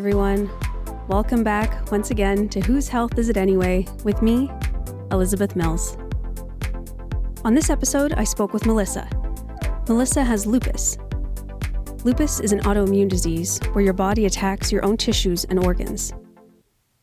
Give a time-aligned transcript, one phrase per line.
[0.00, 0.50] everyone.
[1.08, 4.50] Welcome back once again to Whose Health Is It Anyway with me,
[5.12, 5.98] Elizabeth Mills.
[7.44, 9.06] On this episode, I spoke with Melissa.
[9.88, 10.96] Melissa has lupus.
[12.02, 16.14] Lupus is an autoimmune disease where your body attacks your own tissues and organs.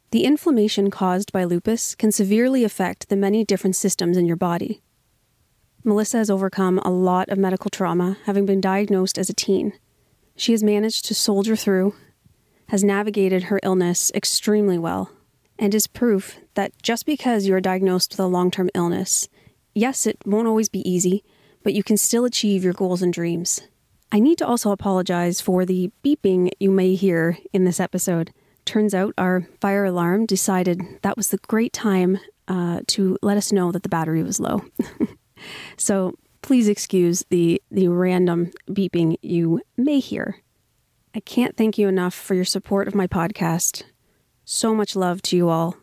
[0.09, 4.81] The inflammation caused by lupus can severely affect the many different systems in your body.
[5.83, 9.73] Melissa has overcome a lot of medical trauma, having been diagnosed as a teen.
[10.35, 11.93] She has managed to soldier through
[12.69, 15.09] has navigated her illness extremely well
[15.59, 19.27] and is proof that just because you are diagnosed with a long term illness,
[19.73, 21.23] yes, it won't always be easy,
[21.63, 23.61] but you can still achieve your goals and dreams.
[24.11, 28.31] I need to also apologize for the beeping you may hear in this episode.
[28.63, 33.51] Turns out our fire alarm decided that was the great time uh, to let us
[33.51, 34.63] know that the battery was low.
[35.77, 40.41] so please excuse the, the random beeping you may hear.
[41.15, 43.83] I can't thank you enough for your support of my podcast.
[44.45, 45.77] So much love to you all.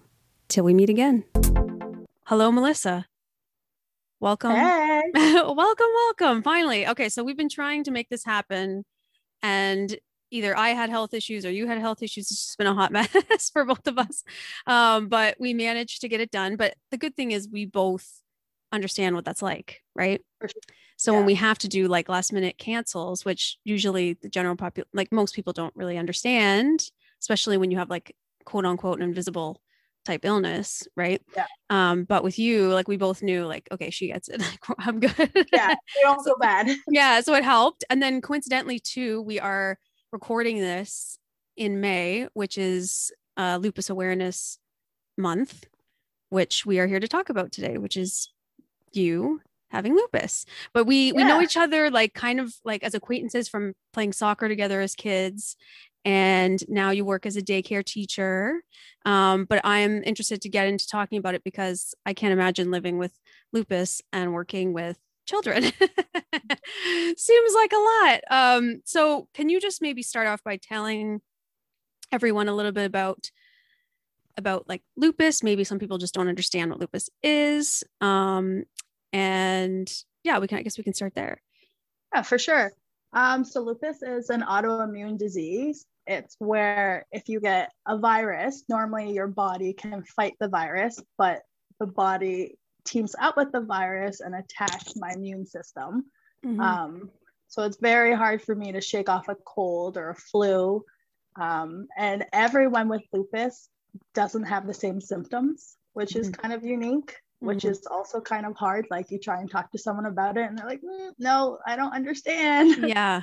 [0.49, 1.25] Till we meet again.
[2.27, 3.07] Hello, Melissa.
[4.21, 4.53] Welcome.
[4.53, 5.03] Hey.
[5.15, 6.43] welcome, welcome.
[6.43, 6.87] Finally.
[6.87, 8.85] Okay, so we've been trying to make this happen,
[9.43, 9.97] and
[10.31, 12.31] either I had health issues or you had health issues.
[12.31, 14.23] It's just been a hot mess for both of us.
[14.67, 16.57] Um, but we managed to get it done.
[16.57, 18.21] But the good thing is, we both
[18.73, 20.21] understand what that's like, right?
[20.41, 20.51] Sure.
[20.97, 21.19] So yeah.
[21.19, 25.13] when we have to do like last minute cancels, which usually the general population, like
[25.13, 28.15] most people don't really understand, especially when you have like
[28.45, 29.61] quote unquote an invisible
[30.05, 31.23] type illness, right?
[31.35, 31.47] Yeah.
[31.71, 34.43] Um, but with you, like we both knew, like, okay, she gets it.
[34.79, 35.49] I'm good.
[35.53, 36.69] yeah, we don't feel bad.
[36.89, 37.85] yeah, so it helped.
[37.91, 39.79] And then coincidentally, too, we are
[40.13, 41.19] recording this
[41.57, 44.59] in May, which is uh, Lupus Awareness
[45.17, 45.67] Month,
[46.29, 48.31] which we are here to talk about today, which is
[48.93, 49.41] you
[49.75, 50.47] having lupus.
[50.73, 51.13] But we yeah.
[51.15, 54.95] we know each other like kind of like as acquaintances from playing soccer together as
[54.95, 55.57] kids.
[56.07, 58.63] And now you work as a daycare teacher.
[59.07, 62.97] Um, but i'm interested to get into talking about it because i can't imagine living
[62.97, 63.13] with
[63.53, 65.63] lupus and working with children.
[67.17, 68.21] Seems like a lot.
[68.31, 71.21] Um, so can you just maybe start off by telling
[72.13, 73.31] everyone a little bit about
[74.37, 75.43] about like lupus?
[75.43, 77.85] Maybe some people just don't understand what lupus is.
[78.01, 78.65] Um,
[79.15, 79.89] and
[80.25, 81.41] yeah, we can, I guess we can start there.
[82.13, 82.73] Yeah, for sure.
[83.13, 85.87] Um, so lupus is an autoimmune disease.
[86.07, 91.43] It's where if you get a virus, normally your body can fight the virus, but
[91.79, 96.07] the body teams up with the virus and attacks my immune system.
[96.45, 96.61] Mm-hmm.
[96.61, 97.11] Um,
[97.47, 100.85] so it's very hard for me to shake off a cold or a flu.
[101.41, 103.69] Um, and everyone with lupus
[104.13, 106.21] doesn't have the same symptoms, which mm-hmm.
[106.21, 107.71] is kind of unique which mm-hmm.
[107.71, 108.87] is also kind of hard.
[108.91, 111.77] Like you try and talk to someone about it, and they're like, mm, "No, I
[111.77, 113.23] don't understand." Yeah.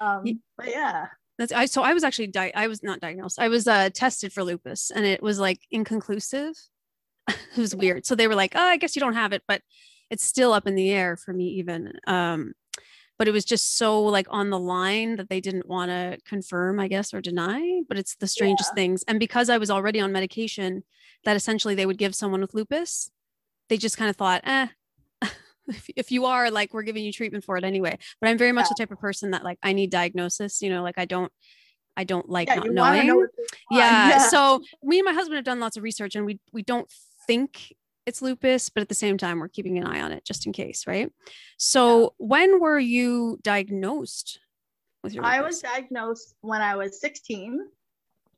[0.00, 0.24] um,
[0.56, 1.06] but yeah.
[1.38, 1.66] That's I.
[1.66, 3.38] So I was actually di- I was not diagnosed.
[3.38, 6.54] I was uh, tested for lupus, and it was like inconclusive.
[7.28, 8.06] it was weird.
[8.06, 9.60] So they were like, "Oh, I guess you don't have it," but
[10.10, 11.92] it's still up in the air for me even.
[12.06, 12.54] Um,
[13.18, 16.78] but it was just so like on the line that they didn't want to confirm,
[16.80, 17.82] I guess, or deny.
[17.88, 18.82] But it's the strangest yeah.
[18.82, 19.04] things.
[19.08, 20.84] And because I was already on medication,
[21.24, 23.10] that essentially they would give someone with lupus
[23.68, 24.66] they just kind of thought, eh,
[25.68, 27.98] if, if you are like, we're giving you treatment for it anyway.
[28.20, 28.74] But I'm very much yeah.
[28.76, 31.32] the type of person that like, I need diagnosis, you know, like I don't,
[31.96, 33.06] I don't like yeah, not knowing.
[33.06, 33.26] Know
[33.70, 34.08] yeah.
[34.08, 34.28] yeah.
[34.28, 36.90] So me and my husband have done lots of research and we, we don't
[37.26, 37.72] think
[38.04, 40.52] it's lupus, but at the same time, we're keeping an eye on it just in
[40.52, 40.86] case.
[40.86, 41.10] Right.
[41.58, 44.40] So when were you diagnosed
[45.02, 45.24] with your?
[45.24, 47.60] I was diagnosed when I was 16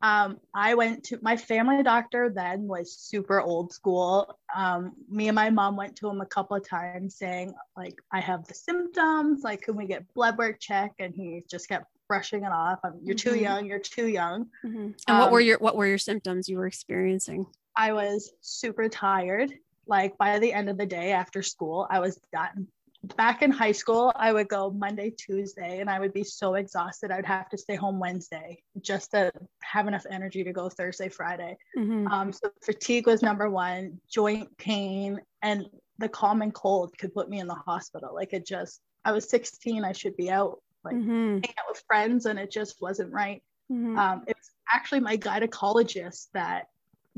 [0.01, 4.39] um, I went to my family doctor then was super old school.
[4.55, 8.21] Um, me and my mom went to him a couple of times saying, like, I
[8.21, 10.93] have the symptoms, like, can we get blood work check?
[11.01, 12.79] And he just kept brushing it off.
[12.85, 13.31] Um, you're mm-hmm.
[13.31, 14.47] too young, you're too young.
[14.65, 14.91] Mm-hmm.
[15.09, 17.47] And what were um, your what were your symptoms you were experiencing?
[17.77, 19.53] I was super tired.
[19.87, 22.69] Like by the end of the day after school, I was done
[23.17, 27.11] back in high school, I would go Monday, Tuesday, and I would be so exhausted.
[27.11, 31.57] I'd have to stay home Wednesday just to have enough energy to go Thursday, Friday.
[31.77, 32.09] Mm-hmm.
[32.09, 35.67] Um, so fatigue was number one, joint pain, and
[35.99, 38.15] the common cold could put me in the hospital.
[38.15, 41.11] Like it just, I was 16, I should be out, like mm-hmm.
[41.11, 43.43] hanging out with friends, and it just wasn't right.
[43.71, 43.99] Mm-hmm.
[43.99, 46.67] Um, it was actually my gynecologist that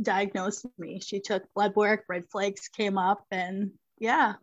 [0.01, 1.01] diagnosed me.
[1.01, 4.35] She took blood work, red flags came up, and yeah.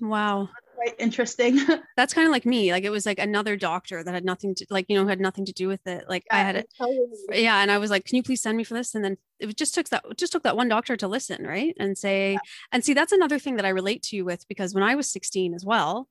[0.00, 0.48] Wow
[0.84, 1.58] quite interesting.
[1.96, 2.72] That's kind of like me.
[2.72, 5.44] Like it was like another doctor that had nothing to like, you know, had nothing
[5.46, 6.04] to do with it.
[6.08, 6.68] Like yeah, I had it.
[6.76, 7.42] Totally.
[7.42, 7.60] Yeah.
[7.60, 8.94] And I was like, can you please send me for this?
[8.94, 11.74] And then it just took that just took that one doctor to listen, right?
[11.78, 12.38] And say, yeah.
[12.72, 15.10] and see, that's another thing that I relate to you with because when I was
[15.10, 16.08] 16 as well,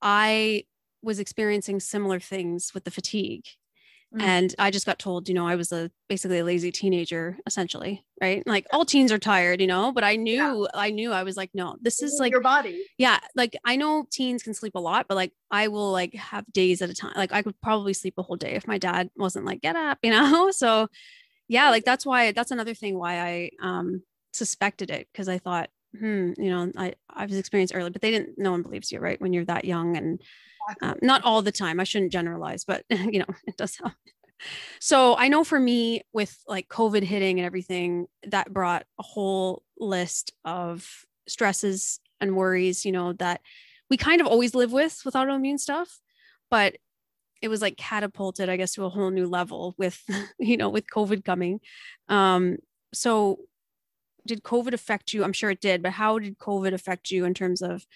[0.00, 0.64] I
[1.02, 3.44] was experiencing similar things with the fatigue.
[4.14, 4.22] Mm.
[4.22, 8.04] And I just got told, you know, I was a basically a lazy teenager, essentially,
[8.22, 8.42] right?
[8.46, 11.50] Like all teens are tired, you know, but I knew, I knew I was like,
[11.52, 12.82] no, this is like your body.
[12.96, 16.44] yeah like i know teens can sleep a lot but like i will like have
[16.52, 19.10] days at a time like i could probably sleep a whole day if my dad
[19.16, 20.88] wasn't like get up you know so
[21.48, 24.02] yeah like that's why that's another thing why i um
[24.32, 25.68] suspected it because i thought
[25.98, 29.00] hmm you know i i was experienced early but they didn't no one believes you
[29.00, 30.20] right when you're that young and
[30.82, 33.92] um, not all the time i shouldn't generalize but you know it does help.
[34.80, 39.62] So i know for me with like covid hitting and everything that brought a whole
[39.78, 43.40] list of stresses and worries you know that
[43.90, 46.00] we kind of always live with with autoimmune stuff
[46.50, 46.76] but
[47.42, 50.02] it was like catapulted i guess to a whole new level with
[50.38, 51.60] you know with covid coming.
[52.08, 52.58] Um
[52.94, 53.38] so
[54.28, 57.34] did covid affect you i'm sure it did but how did covid affect you in
[57.34, 57.86] terms of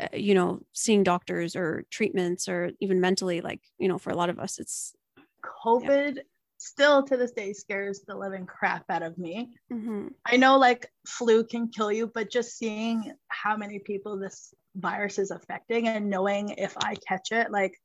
[0.00, 4.16] uh, you know seeing doctors or treatments or even mentally like you know for a
[4.16, 4.94] lot of us it's
[5.44, 6.18] COVID
[6.58, 9.54] still to this day scares the living crap out of me.
[9.70, 14.54] mhm, I know like flu can kill you, but just seeing how many people this
[14.76, 17.80] virus is affecting and knowing if I catch it, like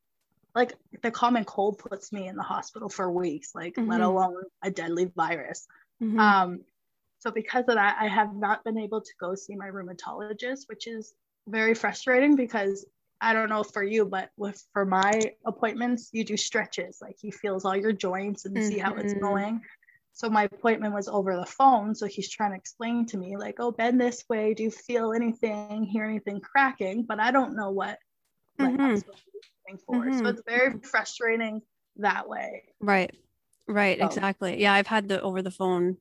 [0.55, 0.73] like
[1.03, 4.01] the common cold puts me in the hospital for weeks, like let Mhm.
[4.01, 5.67] alone a deadly virus.
[5.99, 6.65] mhm, Um,
[7.23, 10.87] so because of that, I have not been able to go see my rheumatologist, which
[10.87, 11.13] is
[11.47, 12.85] very frustrating because
[13.21, 15.13] I don't know for you, but with for my
[15.45, 19.21] appointments, you do stretches, like he feels all your joints and see how it's Mhm.
[19.21, 19.61] going.
[20.11, 21.95] So my appointment was over the phone.
[21.95, 24.53] So he's trying to explain to me, like, oh, bend this way.
[24.53, 27.03] Do you feel anything, hear anything cracking?
[27.03, 27.99] But I don't know what
[28.59, 29.31] like, I'm supposed to
[29.71, 30.11] be for.
[30.11, 30.29] So Mhm.
[30.31, 31.61] it's very frustrating
[31.95, 32.63] that way.
[32.81, 33.15] right
[33.67, 35.95] right So- exactly yeah i've had the over the phone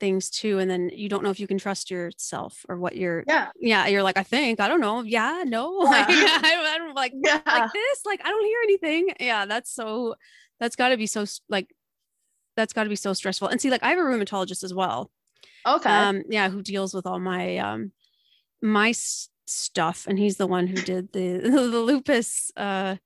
[0.00, 3.22] things too and then you don't know if you can trust yourself or what you're
[3.28, 3.48] Yeah.
[3.60, 5.90] yeah you're like i think i don't know yeah no Yeah.
[5.90, 7.40] like, I, don't, like Yeah.
[7.46, 10.14] like this like i don't hear anything yeah that's so
[10.58, 11.72] that's got to be so like
[12.56, 15.10] that's got to be so stressful and see like i have a rheumatologist as well
[15.66, 15.90] okay.
[15.90, 17.92] um yeah who deals with all my um
[18.62, 18.92] my
[19.46, 22.96] stuff and he's the one who did the the lupus uh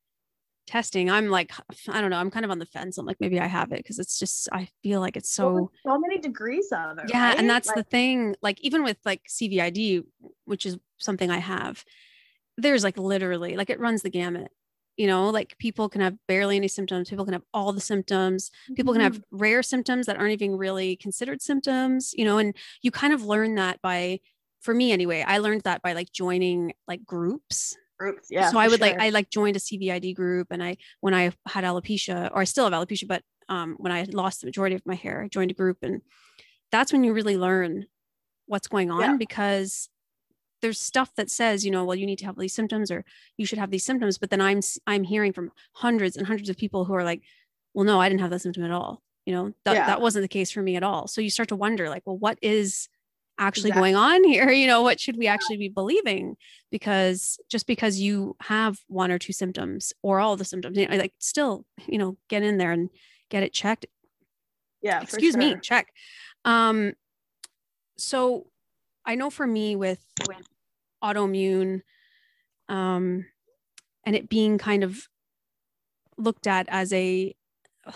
[0.66, 1.52] testing i'm like
[1.88, 3.78] i don't know i'm kind of on the fence i'm like maybe i have it
[3.78, 7.04] because it's just i feel like it's so there's so many degrees of it.
[7.08, 7.38] yeah right?
[7.38, 10.04] and that's the thing like even with like cvid
[10.44, 11.84] which is something i have
[12.56, 14.50] there's like literally like it runs the gamut
[14.96, 18.50] you know like people can have barely any symptoms people can have all the symptoms
[18.74, 19.22] people can have mhm.
[19.32, 23.56] rare symptoms that aren't even really considered symptoms you know and you kind of learn
[23.56, 24.18] that by
[24.60, 27.76] for me anyway i learned that by like joining like groups
[28.12, 28.28] groups.
[28.30, 28.50] Yeah.
[28.50, 31.64] so i would like i like joined a cvid group and i when i had
[31.64, 34.94] alopecia or i still have alopecia but um when i lost the majority of my
[34.94, 36.00] hair i joined a group and
[36.72, 37.86] that's when you really learn
[38.46, 39.16] what's going on Yeah.
[39.16, 39.88] because
[40.62, 43.04] there's stuff that says you know well you need to have these symptoms or
[43.36, 46.56] you should have these symptoms but then i'm i'm hearing from hundreds and hundreds of
[46.56, 47.22] people who are like
[47.74, 49.86] well no i didn't have that symptom at all you know that, Yeah.
[49.86, 52.16] that wasn't the case for me at all so you start to wonder like well
[52.18, 52.88] what is
[53.38, 53.92] actually Exactly.
[53.92, 56.36] going on here you know what should we actually be believing
[56.70, 60.96] because just because you have one or two symptoms or all the symptoms you know,
[60.96, 62.90] like still you know get in there and
[63.30, 63.86] get it checked
[64.82, 65.00] yeah.
[65.00, 65.88] excuse me check
[66.44, 66.92] um
[67.96, 68.46] so
[69.04, 70.46] i know for me with with
[71.02, 71.80] autoimmune
[72.68, 73.24] um
[74.06, 75.08] and it being kind of
[76.16, 77.34] looked at as a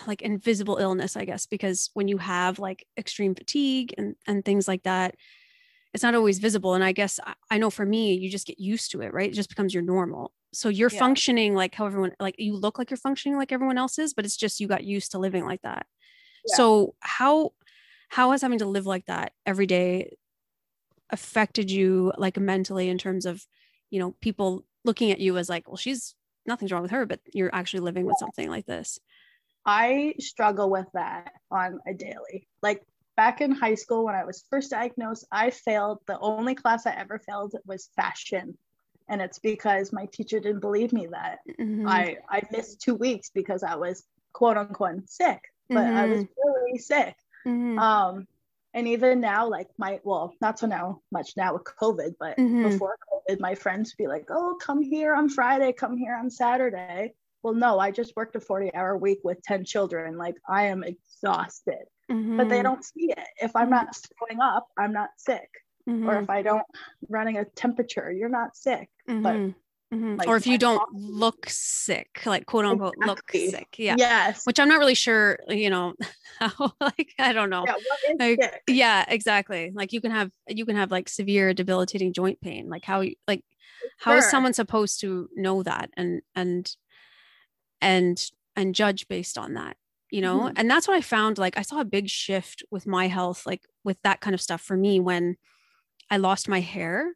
[0.07, 4.67] like invisible illness i guess because when you have like extreme fatigue and and things
[4.67, 5.15] like that
[5.93, 8.59] it's not always visible and i guess i, I know for me you just get
[8.59, 10.99] used to it right it just becomes your normal so you're Yeah.
[10.99, 14.25] functioning like how everyone like you look like you're functioning like everyone else is but
[14.25, 15.85] it's just you got used to living like that
[16.47, 16.55] Yeah.
[16.55, 17.51] so how
[18.09, 20.17] how has having to live like that every day
[21.09, 23.45] affected you like mentally in terms of
[23.89, 26.15] you know people looking at you as like well she's
[26.45, 28.99] nothing's wrong with her but you're actually living with something like this
[29.65, 32.47] I struggle with that on a daily.
[32.61, 32.83] Like
[33.15, 35.99] back in high school when I was first diagnosed, I failed.
[36.07, 38.57] The only class I ever failed was fashion.
[39.07, 41.87] And it's because my teacher didn't believe me that Mhm.
[41.87, 46.77] I, I missed two weeks because I was quote unquote sick, but I was really
[46.77, 47.15] sick.
[47.45, 47.79] Mhm.
[47.79, 48.27] Um,
[48.75, 52.63] and even now, like my, well, not so now much now with COVID, but Mhm.
[52.71, 56.29] before COVID, my friends would be like, oh, come here on Friday, come here on
[56.29, 57.15] Saturday.
[57.43, 60.17] Well, no, I just worked a 40 hour week with 10 children.
[60.17, 61.85] Like I am exhausted,
[62.35, 62.63] but they Mhm.
[62.63, 63.27] don't see it.
[63.41, 65.49] If I'm not throwing up, I'm not sick.
[66.05, 66.23] Or Mhm.
[66.23, 66.65] if I don't
[67.09, 68.89] running a temperature, you're not sick.
[69.07, 69.55] Mhm.
[69.93, 70.17] Mhm.
[70.19, 74.45] like, or if you don't look sick like quote unquote look sick yeah Yes.
[74.45, 75.95] which i'm not really sure you know
[76.39, 77.73] how like i don't know Yeah.
[78.19, 82.69] Like yeah exactly like you can have you can have like severe debilitating joint pain
[82.69, 83.43] like how like
[83.97, 84.29] how is Sure.
[84.29, 86.75] someone supposed to know that and and
[87.81, 89.77] and and judge based on that
[90.11, 90.53] you know mm-hmm.
[90.55, 93.61] and that's what i found like i saw a big shift with my health like
[93.83, 95.35] with that kind of stuff for me when
[96.09, 97.13] i lost my hair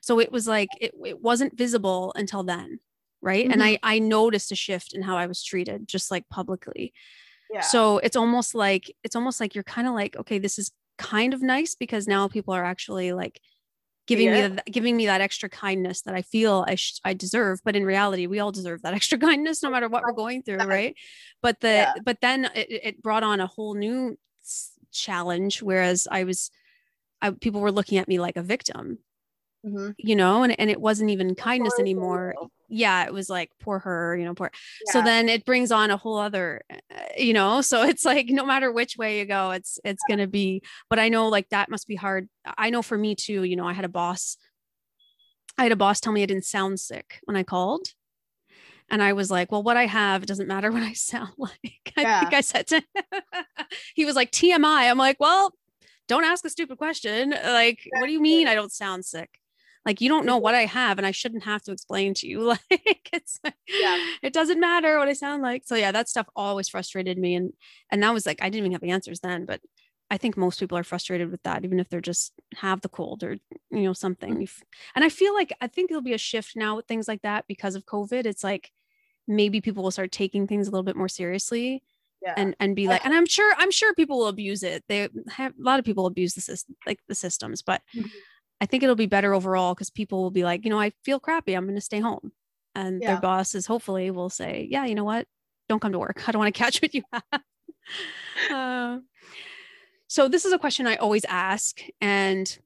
[0.00, 2.80] so it was like it, it wasn't visible until then
[3.20, 3.52] right mm-hmm.
[3.52, 6.92] and i i noticed a shift in how i was treated just like publicly
[7.50, 7.60] yeah.
[7.60, 11.34] so it's almost like it's almost like you're kind of like okay this is kind
[11.34, 13.40] of nice because now people are actually like
[14.06, 14.48] giving yeah.
[14.48, 17.60] me giving me that extra kindness that I feel I sh- I deserve.
[17.64, 20.58] But in reality, we all deserve that extra kindness, no matter what we're going through,
[20.58, 20.94] right?
[21.40, 21.94] But the yeah.
[22.04, 24.18] but then it, it brought on a whole new
[24.92, 25.62] challenge.
[25.62, 26.50] Whereas I was,
[27.20, 28.98] I, people were looking at me like a victim,
[29.64, 29.90] mm-hmm.
[29.98, 32.34] you know, and and it wasn't even kindness anymore
[32.72, 34.50] yeah, it was like poor her, you know, poor.
[34.86, 34.92] Yeah.
[34.92, 36.76] So then it brings on a whole other, uh,
[37.18, 40.62] you know, so it's like no matter which way you go, it's it's gonna be.
[40.88, 42.30] But I know like that must be hard.
[42.56, 43.44] I know for me too.
[43.44, 44.38] You know, I had a boss.
[45.58, 47.88] I had a boss tell me I didn't sound sick when I called.
[48.90, 51.92] And I was like, well, what I have, it doesn't matter what I sound like.
[51.96, 53.22] I think I said to him,
[53.94, 54.90] he was like, TMI.
[54.90, 55.52] I'm like, well,
[56.08, 57.30] don't ask a stupid question.
[57.30, 59.38] Like, what do you mean I don't sound sick?
[59.84, 62.54] Like you don't know what i have and i shouldn't have to explain to you.
[62.70, 63.98] Like it's yeah.
[64.22, 65.62] it doesn't matter what i sound like.
[65.64, 67.52] So yeah that stuff always frustrated me and
[67.90, 69.60] and that was like i didn't even have the answers then but
[70.10, 73.22] i think most people are frustrated with that even if they're just have the cold
[73.22, 73.36] or
[73.70, 74.34] you know something.
[74.34, 74.62] Mm-hmm.
[74.94, 77.44] and i feel like i think there'll be a shift now with things like that
[77.46, 78.26] because of covid.
[78.26, 78.70] It's like
[79.28, 81.82] maybe people will start taking things a little bit more seriously
[82.22, 82.34] yeah.
[82.36, 84.84] and and be like and i'm sure i'm sure people will abuse it.
[84.88, 88.08] They have a lot of people abuse the system like the systems but mm-hmm.
[88.62, 91.18] I think it'll be better overall because people will be like, you know, I feel
[91.18, 91.54] crappy.
[91.54, 92.30] I'm going to stay home.
[92.76, 93.08] And yeah.
[93.08, 95.26] their bosses hopefully will say, yeah, you know what?
[95.68, 96.22] Don't come to work.
[96.28, 97.24] I don't want to catch what you have.
[98.52, 98.98] uh,
[100.06, 101.80] so this is a question I always ask.
[102.00, 102.56] And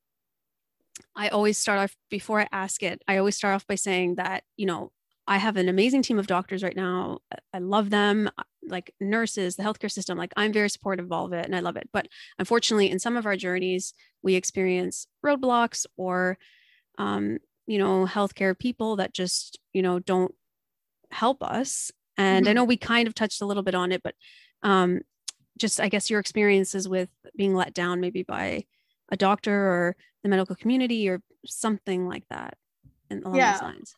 [1.16, 4.44] I always start off before I ask it, I always start off by saying that,
[4.58, 4.92] you know,
[5.26, 7.20] I have an amazing team of doctors right now.
[7.54, 8.30] I love them,
[8.68, 10.18] like nurses, the healthcare system.
[10.18, 11.88] Like I'm very supportive of all of it and I love it.
[11.92, 12.08] But
[12.38, 16.38] unfortunately, in some of our journeys, we experience roadblocks or,
[16.98, 20.34] um, you know, healthcare people that just, you know, don't
[21.10, 21.90] help us.
[22.16, 22.50] And mm-hmm.
[22.50, 24.14] I know we kind of touched a little bit on it, but
[24.62, 25.00] um,
[25.58, 28.64] just I guess your experiences with being let down maybe by
[29.10, 32.56] a doctor or the medical community or something like that
[33.10, 33.52] and along yeah.
[33.52, 33.96] those lines.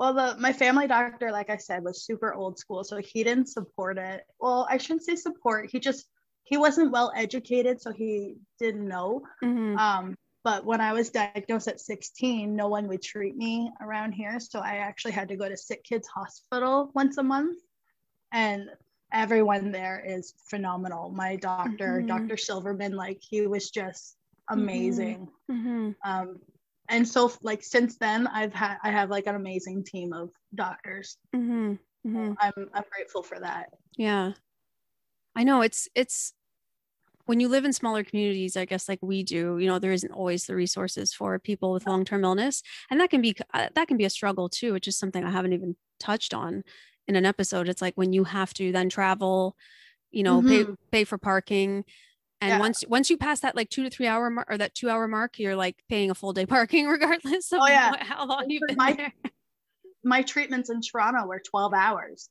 [0.00, 3.48] Well, the my family doctor, like I said, was super old school, so he didn't
[3.48, 4.22] support it.
[4.40, 5.68] Well, I shouldn't say support.
[5.70, 6.06] He just
[6.44, 9.20] he wasn't well educated, so he didn't know.
[9.44, 9.76] Mm-hmm.
[9.76, 14.40] Um, but when I was diagnosed at 16, no one would treat me around here,
[14.40, 17.58] so I actually had to go to Sick Kids Hospital once a month,
[18.32, 18.70] and
[19.12, 21.10] everyone there is phenomenal.
[21.10, 22.06] My doctor, mm-hmm.
[22.06, 22.38] Dr.
[22.38, 24.16] Silverman, like he was just
[24.50, 24.62] mm-hmm.
[24.62, 25.28] amazing.
[25.50, 25.90] Mm-hmm.
[26.06, 26.40] Um,
[26.90, 31.16] and so like since then i've had i have like an amazing team of doctors
[31.34, 31.74] mm-hmm.
[32.06, 32.32] Mm-hmm.
[32.38, 34.32] i'm i'm grateful for that yeah
[35.34, 36.34] i know it's it's
[37.26, 40.12] when you live in smaller communities i guess like we do you know there isn't
[40.12, 43.96] always the resources for people with long-term illness and that can be uh, that can
[43.96, 46.62] be a struggle too which is something i haven't even touched on
[47.06, 49.56] in an episode it's like when you have to then travel
[50.10, 50.72] you know mm-hmm.
[50.72, 51.84] pay pay for parking
[52.40, 52.58] and yeah.
[52.58, 55.06] once once you pass that like two to three hour mark or that two hour
[55.06, 57.90] mark you're like paying a full day parking regardless of oh, yeah.
[57.90, 59.12] what, how long you've been my, there
[60.04, 62.28] my treatments in toronto were 12 hours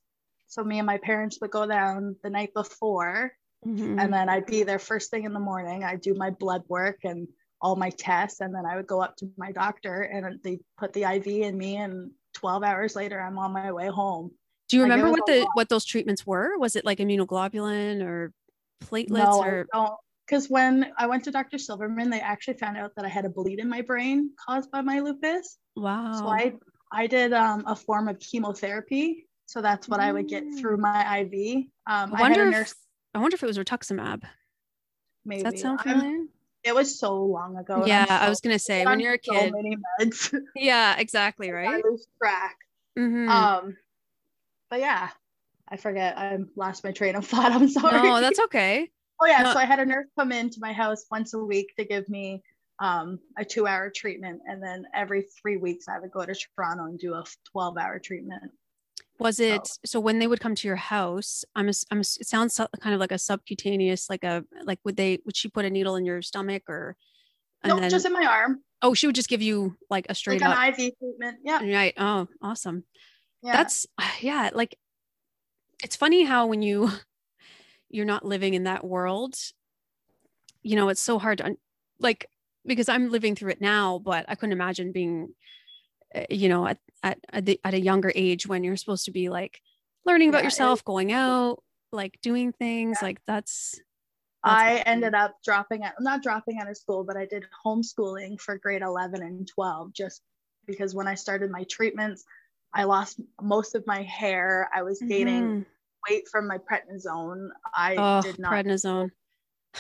[0.47, 3.31] so me and my parents would go down the night before
[3.65, 3.99] mm-hmm.
[3.99, 6.99] and then i'd be there first thing in the morning i'd do my blood work
[7.03, 7.27] and
[7.61, 10.93] all my tests and then i would go up to my doctor and they put
[10.93, 14.31] the iv in me and 12 hours later i'm on my way home
[14.69, 18.33] do you remember what the what those treatments were was it like immunoglobulin or
[18.86, 21.57] platelets no, or because when I went to Dr.
[21.57, 24.81] Silverman, they actually found out that I had a bleed in my brain caused by
[24.81, 25.57] my lupus.
[25.75, 26.13] Wow.
[26.13, 26.53] So I
[26.91, 29.27] I did um, a form of chemotherapy.
[29.45, 30.03] So that's what mm.
[30.03, 30.81] I would get through mm.
[30.81, 31.65] my IV.
[31.88, 32.77] Um, I wonder I nurse- if
[33.15, 34.24] I wonder if it was rituximab.
[35.25, 35.43] Maybe.
[35.43, 36.25] Does that sound familiar?
[36.63, 37.86] It was so long ago.
[37.86, 39.53] Yeah, so, I was gonna say when you're a kid.
[40.13, 41.51] So yeah, exactly.
[41.51, 41.67] Right.
[41.67, 42.57] I lose track.
[42.98, 43.29] Mm-hmm.
[43.29, 43.77] Um,
[44.69, 45.09] but yeah,
[45.71, 46.17] I forget.
[46.17, 47.51] I lost my train of thought.
[47.51, 48.01] I'm sorry.
[48.01, 48.89] No, that's okay.
[49.21, 49.53] oh yeah, no.
[49.53, 52.41] so I had a nurse come into my house once a week to give me
[52.79, 56.97] um, a two-hour treatment, and then every three weeks I would go to Toronto and
[56.97, 57.23] do a
[57.55, 58.51] 12-hour treatment.
[59.19, 61.43] Was it so, so when they would come to your house?
[61.53, 64.95] I'm a, I'm a, it sounds kind of like a subcutaneous, like a like would
[64.95, 66.95] they would she put a needle in your stomach or?
[67.65, 68.61] no, just in my arm.
[68.81, 71.39] Oh, she would just give you like a straight like up IV treatment.
[71.43, 71.59] Yeah.
[71.61, 71.93] Right.
[71.97, 72.85] Oh, awesome.
[73.43, 73.57] Yeah.
[73.57, 73.85] That's
[74.21, 74.51] yeah.
[74.53, 74.77] Like
[75.83, 76.89] it's funny how when you
[77.89, 79.36] you're not living in that world
[80.62, 81.55] you know it's so hard to
[82.00, 82.29] like
[82.65, 85.33] because i'm living through it now but i couldn't imagine being
[86.13, 89.12] eh, you know at at, at, the, at a younger age when you're supposed to
[89.12, 89.62] be like
[90.05, 93.07] learning about yeah, yourself going out like doing things Yeah.
[93.07, 93.79] like that's
[94.43, 94.83] I awesome.
[94.86, 98.81] ended up dropping out, not dropping out of school, but I did homeschooling for grade
[98.81, 100.21] 11 and 12 just
[100.65, 102.24] because when I started my treatments,
[102.73, 104.69] I lost most of my hair.
[104.73, 105.65] I was gaining Mhm.
[106.09, 107.49] weight from my prednisone.
[107.73, 108.51] I oh did not.
[108.51, 109.11] prednisone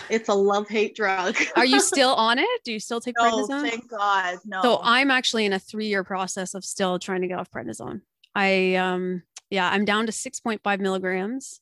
[0.09, 1.35] it's a love hate drug.
[1.55, 4.37] are you still on it do you still take no, prednisone thank God.
[4.45, 4.61] No.
[4.61, 8.01] So I'm actually in a three year process of still trying to get off prednisone.
[8.35, 11.59] I um yeah, I'm down to 6.5 milligrams,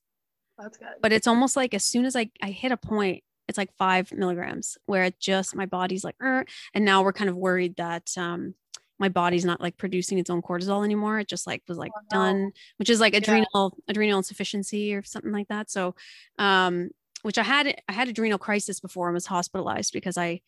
[0.59, 0.87] That's good.
[1.01, 4.11] but it's almost like as soon as I, I hit a point, it's like five
[4.11, 8.11] milligrams where it just my body's like, "Er," and now we're kind of worried that
[8.17, 8.55] um
[8.99, 11.19] my body's not like producing its own cortisol anymore.
[11.19, 12.19] It just like was like Oh, no.
[12.19, 13.19] done, which is like Yeah.
[13.19, 15.69] adrenal adrenal insufficiency or something like that.
[15.69, 15.95] So
[16.39, 16.89] um
[17.23, 20.41] which I had I had adrenal crisis before and was hospitalized because I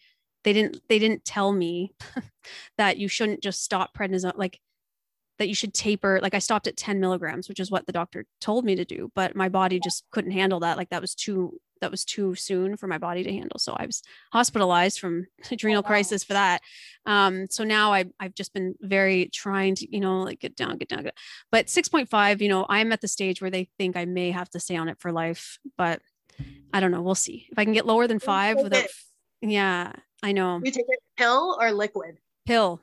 [0.44, 1.94] they didn't they didn't tell me
[2.78, 4.60] that you shouldn't just stop prednisone like
[5.38, 8.26] that you should taper like i stopped at 10 milligrams which is what the doctor
[8.42, 11.60] told me to do but my body just couldn't handle that like that was too
[11.82, 13.60] that was too soon for my body to handle.
[13.60, 15.88] So i was hospitalized from adrenal wow.
[15.88, 16.62] crisis for that.
[17.06, 20.78] Um so now I, i've just been very trying to you know like get down
[20.78, 21.18] get down get
[21.52, 24.60] but 6.5 you know i'm at the stage where they think i may have to
[24.60, 26.02] stay on it for life but
[26.74, 27.02] i don't know.
[27.02, 27.48] We'll see.
[27.52, 28.92] If i can get lower than five without it-
[29.42, 30.62] yeah i know.
[30.64, 32.18] You take it pill or liquid?
[32.46, 32.82] pill.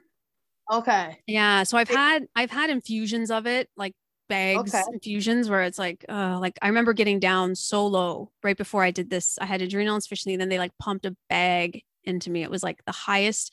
[0.73, 1.19] Okay.
[1.27, 3.95] Yeah, so I've had I've had infusions of it, like
[4.29, 4.83] bags Okay.
[4.93, 8.91] infusions where it's like uh like I remember getting down so low right before I
[8.91, 9.39] did this.
[9.41, 12.43] I had adrenal insufficiency, and then they like pumped a bag into me.
[12.43, 13.53] It was like the highest.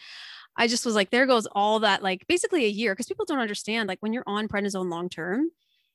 [0.55, 3.39] I just was like, there goes all that, like basically a year, because people don't
[3.39, 3.87] understand.
[3.87, 5.49] Like when you're on prednisone long term,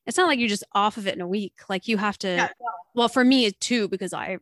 [0.04, 1.54] it's not like you're just off of it in a week.
[1.68, 2.28] Like you have to.
[2.28, 2.48] Yeah.
[2.94, 4.38] Well, for me too, because I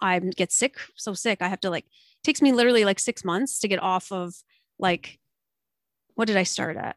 [0.00, 1.42] I get sick so sick.
[1.42, 4.34] I have to like it takes me literally like six months to get off of
[4.78, 5.18] like
[6.14, 6.96] what did I start at?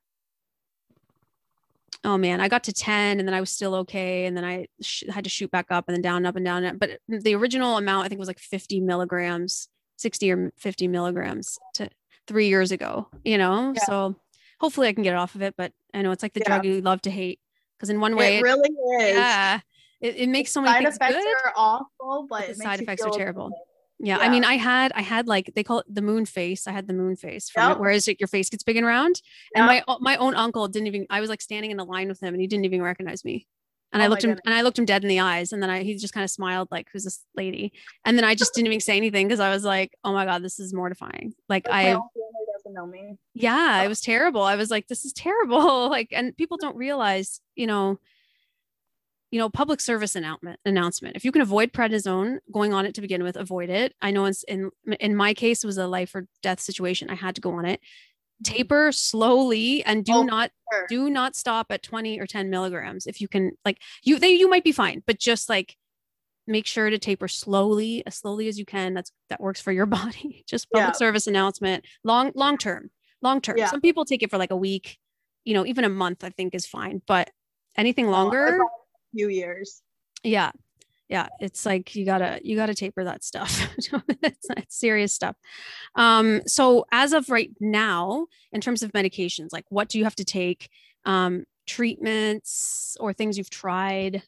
[2.04, 4.26] Oh man, I got to 10 and then I was still okay.
[4.26, 6.78] And then I sh- had to shoot back up and then down, up and down.
[6.78, 11.90] But the original amount, I think was like 50 milligrams, 60 or 50 milligrams to
[12.28, 13.74] three years ago, you know?
[13.76, 13.84] Yeah.
[13.86, 14.16] So
[14.60, 15.54] hopefully I can get off of it.
[15.56, 16.46] But I know it's like the Yeah.
[16.48, 17.40] drug you love to hate
[17.78, 18.70] because in one way, it really
[19.04, 19.16] is.
[19.18, 19.60] yeah,
[20.00, 21.36] it, it makes so many Side effects good.
[21.46, 23.50] are awful, but But the side effects are terrible.
[23.50, 23.58] good.
[24.04, 26.68] Yeah, I mean, I had I had like they call it the moon face.
[26.68, 27.78] I had the moon face from Yep.
[27.78, 29.22] it, whereas your face gets big and round.
[29.56, 29.84] And Yep.
[29.88, 31.06] my my own uncle didn't even.
[31.10, 33.48] I was like standing in a line with him, and he didn't even recognize me.
[33.94, 34.42] And Oh I looked him goodness.
[34.46, 36.32] and I looked him dead in the eyes, and then I he just kind of
[36.32, 37.74] smiled like, "Who's this lady?"
[38.06, 40.42] And then I just didn't even say anything because I was like, "Oh my god,
[40.44, 43.18] this is mortifying." Like I doesn't know me.
[43.34, 44.42] yeah, it was terrible.
[44.42, 45.90] I was like, this is terrible.
[45.90, 48.00] Like, and people don't realize, you know,
[49.32, 51.16] you know, public service announcement announcement.
[51.16, 53.96] If you can avoid prednisone going on it to begin with, avoid it.
[54.02, 57.10] I know it's in in my case it was a life or death situation.
[57.10, 57.80] I had to go on it.
[58.44, 60.86] Taper slowly and do Oh, not Sure.
[60.90, 63.06] do not stop at 20 or 10 milligrams.
[63.08, 65.78] If you can like you they you might be fine, but just like
[66.48, 68.94] make sure to taper slowly, as slowly as you can.
[68.94, 70.44] That's that works for your body.
[70.48, 70.92] Just public Yeah.
[70.94, 71.86] service announcement.
[72.04, 72.90] Long long term.
[73.22, 73.58] Long term.
[73.58, 73.68] Yeah.
[73.68, 74.98] Some people take it for like a week,
[75.46, 77.02] you know, even a month, I think is fine.
[77.08, 77.30] But
[77.78, 78.81] anything oh, longer, gone a
[79.14, 79.82] few years.
[80.24, 80.52] yeah.
[81.10, 81.28] Yeah.
[81.42, 83.68] It's like you gotta you gotta taper that stuff.
[84.24, 85.36] it's, it's serious stuff.
[85.96, 90.16] Um, so as of right now, in terms of medications, like what do you have
[90.16, 90.70] to take?
[91.04, 94.24] Um, treatments or things you've tried?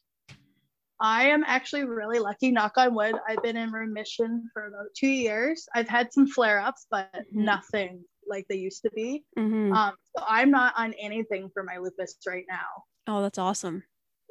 [0.99, 3.15] I am actually really lucky, knock on wood.
[3.27, 5.65] I've been in remission for about two years.
[5.73, 7.25] I've had some flare ups, but Mhm.
[7.33, 9.23] nothing like they used to be.
[9.37, 9.73] Mhm.
[9.73, 12.83] Um, so I'm not on anything for my lupus right now.
[13.07, 13.83] Oh, that's awesome.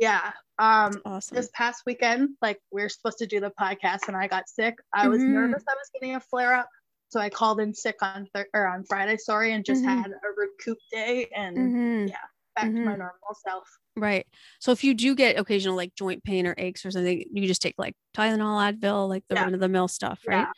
[0.03, 0.33] Yeah.
[0.59, 1.37] Um, Awesome.
[1.37, 4.75] this past weekend, like we are supposed to do the podcast and I got sick.
[4.93, 5.29] I was Mhm.
[5.29, 6.69] nervous I was getting a flare up.
[7.11, 10.03] So I called in sick on th- or on Friday, sorry, and just Mhm.
[10.03, 12.09] had a recoup day and Mhm.
[12.09, 12.17] yeah.
[12.57, 12.99] back to my Mhm.
[12.99, 13.67] normal self.
[13.97, 14.27] Right.
[14.61, 17.63] So if you do get occasional like joint pain or aches or something, you just
[17.63, 19.45] take like Tylenol, Advil, like the Yeah.
[19.45, 20.41] run of the mill stuff, right?
[20.49, 20.53] Yeah.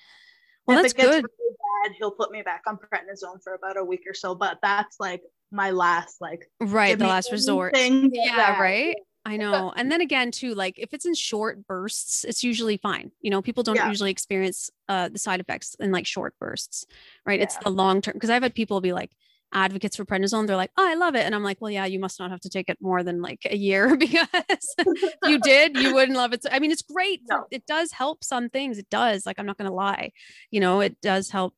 [0.66, 1.24] Well, if that's it gets good.
[1.38, 4.58] really bad, he'll put me back on prednisone for about a week or so, but
[4.62, 6.98] that's like my last like Right.
[6.98, 7.76] The last resort.
[7.76, 8.36] anything Yeah.
[8.36, 8.96] that- Right.
[9.26, 9.72] I know.
[9.74, 13.10] And then again, too, like if it's in short bursts, it's usually fine.
[13.20, 13.88] You know, people don't Yeah.
[13.88, 16.86] usually experience uh, the side effects in like short bursts,
[17.24, 17.40] right?
[17.40, 18.12] It's the long term.
[18.14, 19.10] Because I've had people be like
[19.52, 20.46] advocates for prednisone.
[20.46, 21.24] They're like, oh, I love it.
[21.24, 23.46] And I'm like, well, yeah, you must not have to take it more than like
[23.48, 24.74] a year because
[25.24, 26.42] you did, you wouldn't love it.
[26.42, 27.20] So, I mean, it's great.
[27.26, 27.44] For, No.
[27.50, 28.76] It does help some things.
[28.78, 29.24] It does.
[29.24, 30.12] Like, I'm not going to lie.
[30.50, 31.54] You know, it does help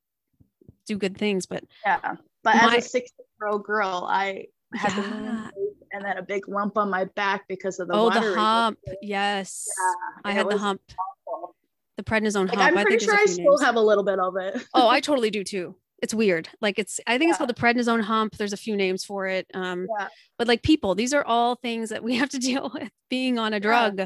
[0.87, 2.15] do good things, but Yeah.
[2.45, 5.45] But My- as a six year old girl, I had Yeah.
[5.51, 8.79] face and then a big lump on my back because of the oh, the hump.
[9.03, 9.67] Yes.
[9.79, 10.81] Yeah, I had the hump,
[11.27, 11.55] awful.
[11.97, 12.61] the prednisone Like, hump.
[12.73, 13.63] I'm I pretty think sure I there's a few still names.
[13.63, 14.65] have a little bit of it.
[14.75, 15.75] oh, I totally do too.
[16.03, 16.49] It's weird.
[16.61, 18.37] Like it's I think it's called the prednisone hump.
[18.37, 19.47] There's a few names for it.
[19.55, 20.09] Um, Yeah.
[20.39, 23.55] but like people, these are all things that we have to deal with being on
[23.55, 24.01] a drug.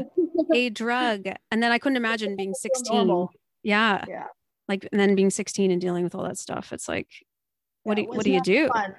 [0.55, 1.27] a drug.
[1.51, 2.97] And then I couldn't imagine being 16.
[2.97, 3.31] Normal.
[3.64, 4.05] Yeah.
[4.09, 4.27] Yeah.
[4.69, 6.73] Like and then being 16 and dealing with all that stuff.
[6.73, 7.09] It's like,
[7.83, 8.69] what do what do you do?
[8.69, 8.95] fun.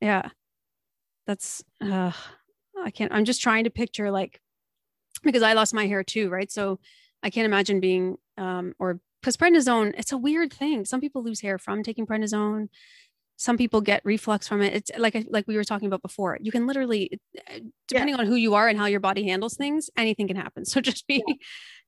[0.00, 0.30] Yeah.
[1.26, 2.12] That's uh
[2.84, 4.40] I can't I'm just trying to picture like
[5.22, 6.50] because I lost my hair too, right?
[6.50, 6.80] So
[7.22, 10.84] I can't imagine being um or because prednisone, it's a weird thing.
[10.84, 12.68] Some people lose hair from taking prednisone.
[13.36, 14.74] Some people get reflux from it.
[14.74, 16.38] It's like like we were talking about before.
[16.40, 19.90] You can literally, uh, depending on who you are and how your body handles things,
[19.96, 20.64] anything can happen.
[20.72, 21.22] So just be,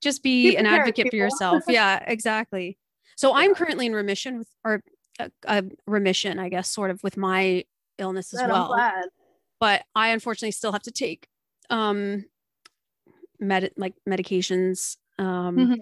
[0.01, 1.65] just be Be an advocate for yourself.
[1.69, 2.79] Yeah, exactly.
[3.17, 4.83] So I'm currently in remission with, or
[5.21, 7.65] a, a remission, I guess, sort of with my
[7.99, 8.69] illness as well.
[9.65, 11.27] But I unfortunately still have to take
[11.71, 12.27] um
[13.41, 14.99] med like medications.
[15.19, 15.79] Um Mhm.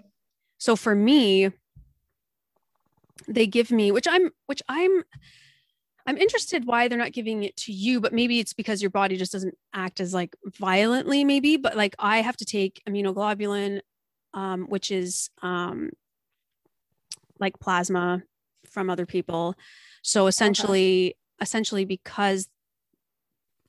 [0.59, 1.51] so for me
[3.27, 5.03] they give me which I'm which I'm
[6.07, 9.17] I'm interested why they're not giving it to you, but maybe it's because your body
[9.17, 11.57] just doesn't act as like violently, maybe.
[11.57, 13.81] But like I have to take immunoglobulin,
[14.33, 15.91] um, which is um
[17.41, 18.23] like plasma
[18.75, 19.57] from other people.
[20.03, 22.49] So essentially, essentially because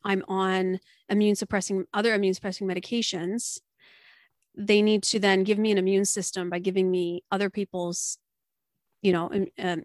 [0.03, 3.59] I'm on immune suppressing other immune suppressing medications,
[4.55, 8.17] they need to then give me an immune system by giving me other people's,
[9.01, 9.83] you know, um,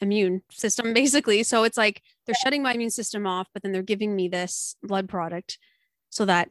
[0.00, 1.42] immune system basically.
[1.42, 4.76] So it's like they're shutting my immune system off, but then they're giving me this
[4.82, 5.58] blood product
[6.08, 6.50] so that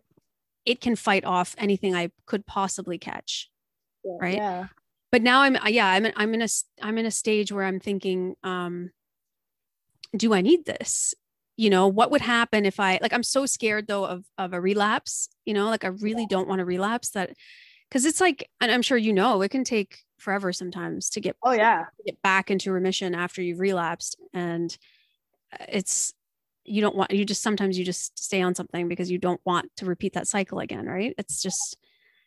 [0.65, 3.49] it can fight off anything I could possibly catch.
[4.21, 4.35] right?
[4.35, 4.67] Yeah.
[5.11, 6.47] But now I'm yeah I'm in, I'm in a
[6.81, 8.91] I'm in a stage where I'm thinking, um,
[10.15, 11.15] do I need this?
[11.59, 14.61] You know, what would happen if I like I'm so scared though of of a
[14.61, 17.31] relapse, you know, like I really don't want to relapse that
[17.89, 21.35] because it's like and I'm sure you know it can take forever sometimes to get
[21.43, 21.85] Oh yeah.
[22.05, 24.77] get back into remission after you've relapsed and
[25.51, 26.13] uh, it's
[26.63, 29.69] you don't want you just sometimes you just stay on something because you don't want
[29.77, 31.77] to repeat that cycle again right it's just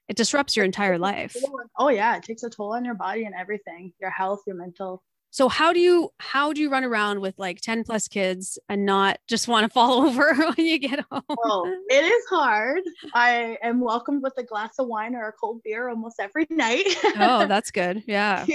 [0.09, 1.37] it disrupts your entire life
[1.79, 2.17] Oh yeah.
[2.17, 3.93] It takes a toll on your body and everything.
[4.01, 5.03] Your health, your mental.
[5.33, 8.87] So how do you how do you run around with like 10 plus kids and
[8.87, 12.83] not just want to fall over when you get home Well, it is hard.
[13.15, 16.87] I am welcomed with a glass of wine or a cold beer almost every night.
[17.17, 18.47] oh that's good yeah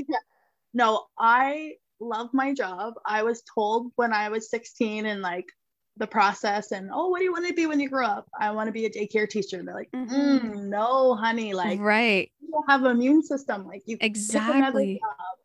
[0.74, 2.94] no, I love my job.
[3.06, 5.46] I was told when I was 16 and like
[5.96, 8.28] the process and oh, what do you want to be when you grow up?
[8.40, 9.58] I want to be a daycare teacher.
[9.58, 10.10] And they're like, Mhm.
[10.42, 13.66] "Mm, no, honey, like right you don't have an immune system.
[13.66, 15.38] Like you exactly job.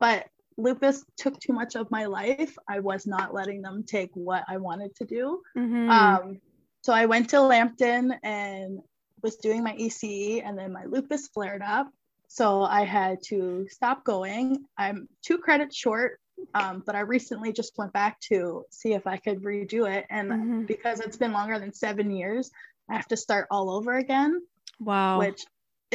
[0.00, 0.26] But
[0.62, 2.56] lupus took too much of my life.
[2.68, 5.42] I was not letting them take what I wanted to do.
[5.56, 5.88] Mhm.
[5.90, 6.40] Um,
[6.84, 8.80] so I went to Lambton and
[9.22, 11.88] was doing my ECE, and then my lupus flared up.
[12.28, 14.64] So I had to stop going.
[14.78, 16.18] I'm two credits short,
[16.54, 20.06] um, but I recently just went back to see if I could redo it.
[20.10, 20.66] And Mhm.
[20.66, 22.50] because it's been longer than seven years,
[22.88, 24.40] I have to start all over again,
[24.80, 25.44] wow which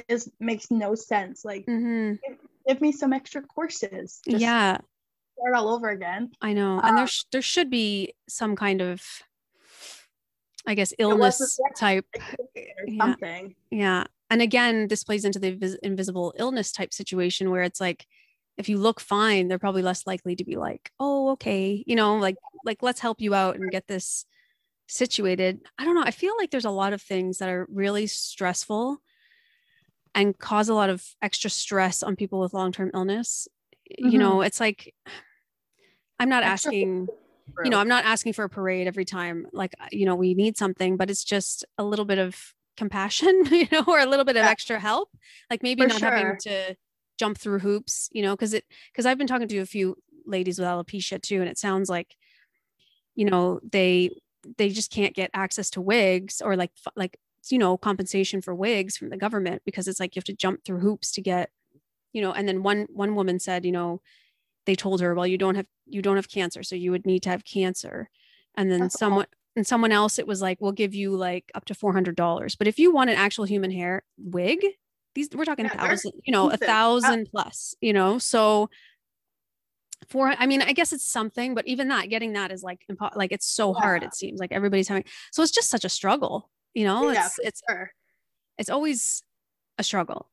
[0.08, 1.44] is makes no sense.
[1.46, 2.20] Like, Mhm.
[2.68, 4.22] give me some extra courses.
[4.28, 4.78] Just yeah
[5.40, 6.32] start all over again.
[6.42, 6.80] I know.
[6.80, 9.02] And there Um, sh- there should be some kind of
[10.66, 12.06] I guess illness type.
[12.18, 12.98] Or Yeah.
[13.06, 13.56] something.
[13.72, 14.06] Yeah.
[14.30, 18.06] And again, this plays into the vis- invisible illness type situation where it's like
[18.58, 22.18] if you look fine, they're probably less likely to be like, "Oh, okay, you know,
[22.18, 24.26] like like let's help you out and get this
[24.88, 26.04] situated." I don't know.
[26.04, 29.02] I feel like there's a lot of things that are really stressful
[30.18, 33.48] and cause a lot of extra stress on people with long-term illness.
[33.98, 34.94] You know, it's like
[36.20, 37.08] I'm not asking
[37.64, 40.36] you know i'm not asking for a parade every time like uh, you know we
[40.36, 44.26] need something but it's just a little bit of compassion you know or a little
[44.26, 44.52] bit of Yeah.
[44.52, 45.10] extra help
[45.50, 46.76] like maybe For not having to
[47.18, 49.96] jump through hoops you know because it because i've been talking to a few
[50.28, 52.16] ladies with alopecia too and it sounds like
[53.16, 54.12] you know they
[54.58, 57.18] they just can't get access to wigs or like like
[57.52, 60.64] you know compensation for wigs from the government because it's like you have to jump
[60.64, 61.50] through hoops to get
[62.14, 64.02] you know and then one one woman said you know
[64.66, 67.24] they told her well you don't have you don't have cancer so you would need
[67.24, 68.10] to have cancer.
[68.56, 71.66] And then That's someone and someone else it was like we'll give you like up
[71.66, 74.64] to $400 but if you want an actual human hair wig
[75.16, 78.70] these we're talking Yeah, thousand you know a thousand plus you know so
[80.10, 83.16] for i mean i guess it's something but even that getting that is like impo-
[83.16, 86.50] like it's so hard it seems like everybody's having so it's just such a struggle
[86.78, 87.92] you know Yeah, it's it's sure.
[88.60, 89.24] it's always
[89.80, 90.30] a struggle.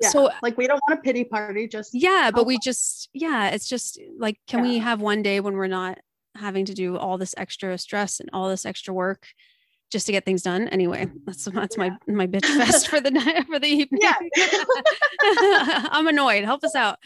[0.00, 0.10] Yeah.
[0.10, 3.68] so like we don't want a pity party, just yeah but we just yeah it's
[3.68, 5.98] just like can we have one day when we're not
[6.36, 9.26] having to do all this extra stress and all this extra work
[9.90, 10.68] just to get things done?
[10.68, 14.00] Anyway that's that's my my bitch fest for the night for the evening.
[14.00, 14.14] Yeah.
[15.90, 16.44] i'm annoyed.
[16.44, 16.98] Help us out.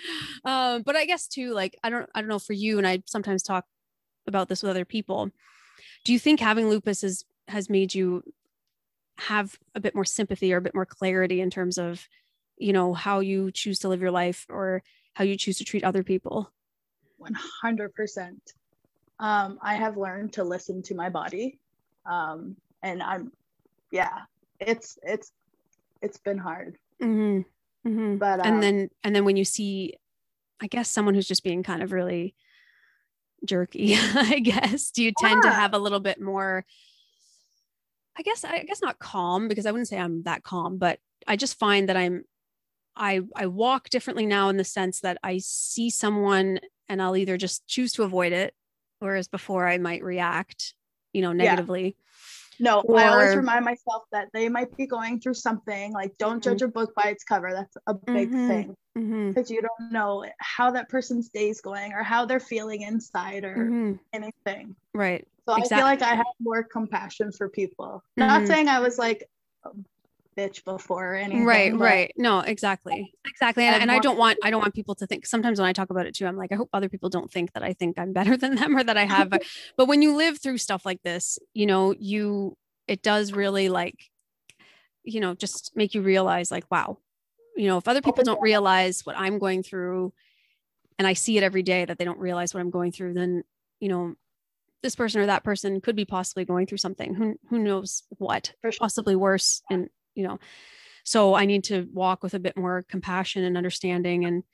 [0.44, 3.02] Um but i guess too like i don't i don't know for you and i
[3.07, 3.64] sometimes talk
[4.26, 5.31] about this with other people
[6.05, 8.22] do you think having lupus is has made you
[9.28, 12.08] have a bit more sympathy or a bit more clarity in terms of
[12.58, 14.82] you know how you choose to live your life or
[15.14, 16.50] how you choose to treat other people
[17.64, 18.30] 100%
[19.18, 21.58] um, i have learned to listen to my body
[22.06, 23.32] um, and i'm
[23.90, 24.20] yeah
[24.61, 25.32] it's it's
[26.00, 27.42] it's been hard mm-hmm.
[27.88, 28.16] Mm-hmm.
[28.16, 29.94] but um, and then and then when you see
[30.61, 32.35] i guess someone who's just being kind of really
[33.44, 35.50] jerky i guess do you tend Yeah.
[35.50, 36.64] to have a little bit more
[38.18, 41.37] i guess i guess not calm because i wouldn't say i'm that calm but i
[41.37, 42.25] just find that i'm
[42.96, 47.37] i i walk differently now in the sense that i see someone and i'll either
[47.37, 48.55] just choose to avoid it
[48.98, 50.75] whereas before i might react
[51.12, 51.96] you know negatively
[52.61, 56.44] no i always remind myself that they might be going through something like don't Mhm.
[56.44, 58.46] judge a book by its cover that's a big Mhm.
[58.46, 62.83] thing Mhm, because you don't know how that person's day's going or how they're feeling
[62.83, 63.98] inside or mhm.
[64.12, 68.02] anything right so i feel like i have more compassion for people.
[68.16, 68.46] Not Mhm.
[68.46, 69.28] saying i was like
[69.64, 69.70] a
[70.38, 72.11] bitch before or anything right right.
[72.16, 73.14] No exactly.
[73.26, 73.64] Exactly.
[73.64, 75.90] And, and i don't want i don't want people to think sometimes when i talk
[75.90, 78.12] about it too i'm like i hope other people don't think that i think i'm
[78.12, 79.42] better than them or that i have but,
[79.76, 82.57] but when you live through stuff like this you know you
[82.88, 84.11] it does really like
[85.05, 86.98] you know just make you realize like wow.
[87.57, 90.14] You know if other people don't realize what i'm going through
[90.98, 93.44] and i see it every day that they don't realize what i'm going through then
[93.81, 94.14] you know
[94.82, 97.14] this person or that person could be possibly going through something.
[97.14, 98.52] Who who knows what?
[98.62, 98.72] Sure.
[98.78, 100.38] possibly worse and you know.
[101.04, 104.44] So i need to walk with a bit more compassion and understanding and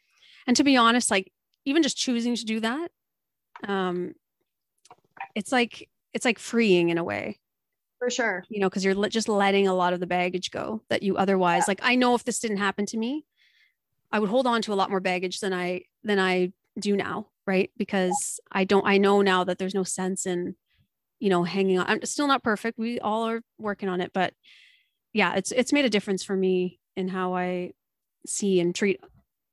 [0.46, 1.30] and to be honest like
[1.66, 2.90] even just choosing to do that
[3.66, 4.14] um
[5.34, 7.38] it's like it's like freeing in a way.
[7.98, 8.44] For sure.
[8.48, 11.16] You know because you're le- just letting a lot of the baggage go that you
[11.16, 13.24] otherwise like i know if this didn't happen to me
[14.12, 17.26] i would hold on to a lot more baggage than i than i do now
[17.46, 17.70] right?
[17.78, 20.54] Because i don't i know now that there's no sense in
[21.18, 22.78] you know hanging on i'm still not perfect.
[22.78, 24.34] We all are working on it but
[25.14, 27.72] yeah it's it's made a difference for me in how i
[28.26, 29.00] see and treat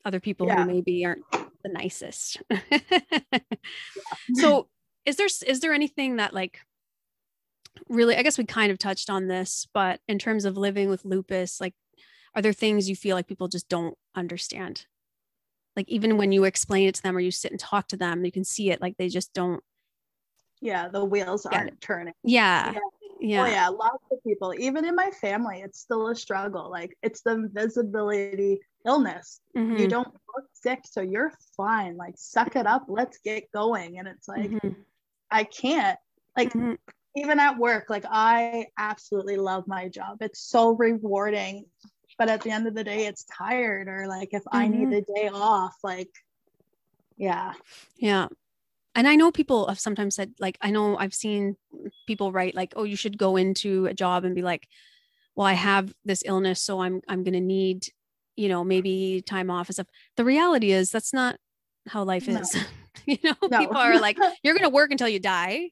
[0.04, 0.64] other people Yeah.
[0.64, 2.42] who maybe aren't the nicest.
[4.36, 4.68] So
[5.06, 6.60] is there is there anything that like
[7.90, 11.06] really i guess we kind of touched on this but in terms of living with
[11.06, 11.74] lupus like
[12.36, 14.86] are there things you feel like people just don't understand
[15.76, 18.24] like even when you explain it to them or you sit and talk to them
[18.26, 19.64] you can see it like they just don't
[20.62, 22.80] yeah the wheels aren't turning yeah Yeah.
[23.20, 24.54] yeah, Oh yeah, lots of people.
[24.58, 26.70] Even in my family, it's still a struggle.
[26.70, 29.42] Like it's the visibility illness.
[29.58, 31.98] Mhm, You don't look sick, so you're fine.
[31.98, 32.86] Like suck it up.
[32.88, 33.98] Let's get going.
[34.00, 34.76] And it's like mhm,
[35.32, 35.98] I can't.
[36.38, 36.78] Like mhm.
[37.16, 40.18] even at work, like I absolutely love my job.
[40.22, 41.66] It's so rewarding.
[42.18, 43.88] But at the end of the day, it's tired.
[43.88, 44.98] Or like if I need Mhm.
[44.98, 46.10] a day off, like
[47.18, 47.54] yeah.
[47.98, 48.28] Yeah.
[48.94, 51.58] And I know people have sometimes said, like, I know I've seen
[52.08, 54.68] people write, like, oh, you should go into a job and be like,
[55.36, 57.88] well, I have this illness, so I'm I'm gonna need,
[58.38, 59.88] you know, maybe time off and stuff.
[60.16, 61.38] The reality is that's not
[61.88, 62.40] how life No.
[62.40, 62.56] is.
[63.06, 63.60] you know, No.
[63.60, 65.72] people are like, you're gonna work until you die.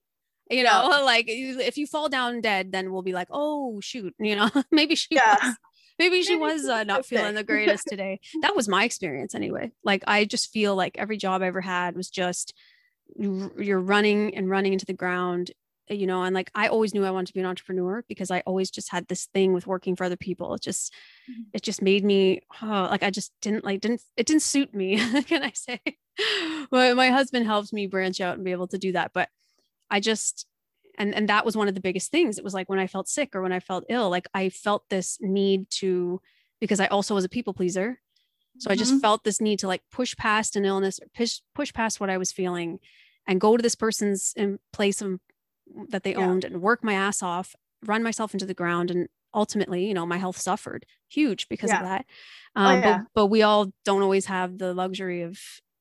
[0.49, 0.81] You Yeah.
[0.81, 4.49] know, like if you fall down dead, then we'll be like, oh shoot, you know,
[4.71, 5.37] maybe she Yeah.
[5.41, 5.55] was
[5.99, 8.19] maybe she was uh, not feeling the greatest today.
[8.41, 9.71] That was my experience anyway.
[9.83, 12.53] Like i just feel like every job i ever had was just
[13.15, 15.51] you're running and running into the ground
[15.89, 18.39] you know and like i always knew i wanted to be an entrepreneur because i
[18.45, 20.53] always just had this thing with working for other people.
[20.55, 20.93] It just
[21.29, 21.45] Mhm.
[21.53, 24.97] it just made me oh, like i just didn't like didn't it didn't suit me
[25.23, 25.79] can i say?
[26.71, 29.29] Well my husband helped me branch out and be able to do that but
[29.89, 30.45] i just
[30.97, 33.07] and and that was one of the biggest things it was like when i felt
[33.07, 36.21] sick or when i felt ill like i felt this need to
[36.61, 37.99] because i also was a people pleaser
[38.59, 39.01] so i just Mhm.
[39.01, 42.17] felt this need to like push past an illness or push push past what i
[42.17, 42.79] was feeling
[43.27, 45.19] and go to this person's in place of
[45.89, 46.19] that they Yeah.
[46.27, 50.05] owned and work my ass off run myself into the ground and ultimately you know
[50.05, 51.77] my health suffered huge because Yeah.
[51.77, 52.05] of that
[52.55, 52.97] Oh, um, yeah.
[52.99, 55.39] but, but we all don't always have the luxury of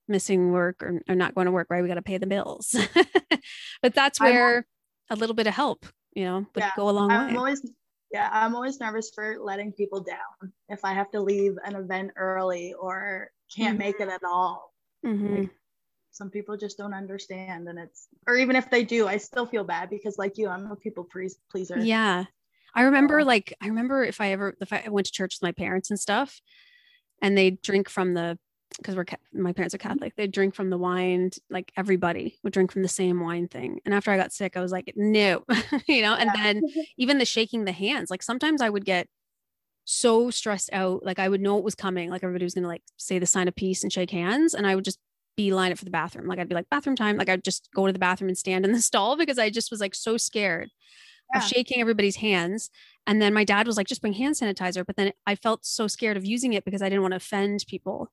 [0.08, 2.74] missing work or, or not going to work right we got to pay the bills
[3.82, 4.66] but that's where
[5.10, 7.62] a little bit of help you know would Yeah, go a long I'm way always
[8.10, 12.10] yeah, I'm always nervous for letting people down if I have to leave an event
[12.16, 14.74] early or can't make it at all.
[15.04, 15.48] Mhm.
[16.10, 19.64] Some people just don't understand and it's or even if they do, I still feel
[19.64, 21.78] bad because like you, I'm a people pleas- pleaser.
[21.78, 22.26] Yeah.
[22.74, 25.52] I remember like I remember if I ever if I went to church with my
[25.52, 26.42] parents and stuff
[27.22, 28.38] and they drink from the
[28.78, 29.88] because we're my parents are mm-hmm.
[29.88, 33.80] Catholic, they drink from the wine, like everybody would drink from the same wine thing.
[33.84, 35.44] And after I got sick, I was like, no,
[35.86, 36.52] you know, and Yeah.
[36.52, 36.62] then
[36.98, 39.08] even the shaking the hands, like sometimes I would get
[39.84, 42.82] so stressed out, like I would know it was coming, like everybody was gonna like
[42.98, 44.98] say the sign of peace and shake hands, and I would just
[45.36, 46.26] beeline it for the bathroom.
[46.26, 47.16] Like I'd be like, bathroom time.
[47.16, 49.70] Like I'd just go to the bathroom and stand in the stall because I just
[49.70, 50.70] was like so scared.
[51.34, 52.70] of shaking everybody's hands.
[53.06, 54.84] And then my dad was like, just bring hand sanitizer.
[54.86, 57.64] But then I felt so scared of using it because I didn't want to offend
[57.66, 58.10] people.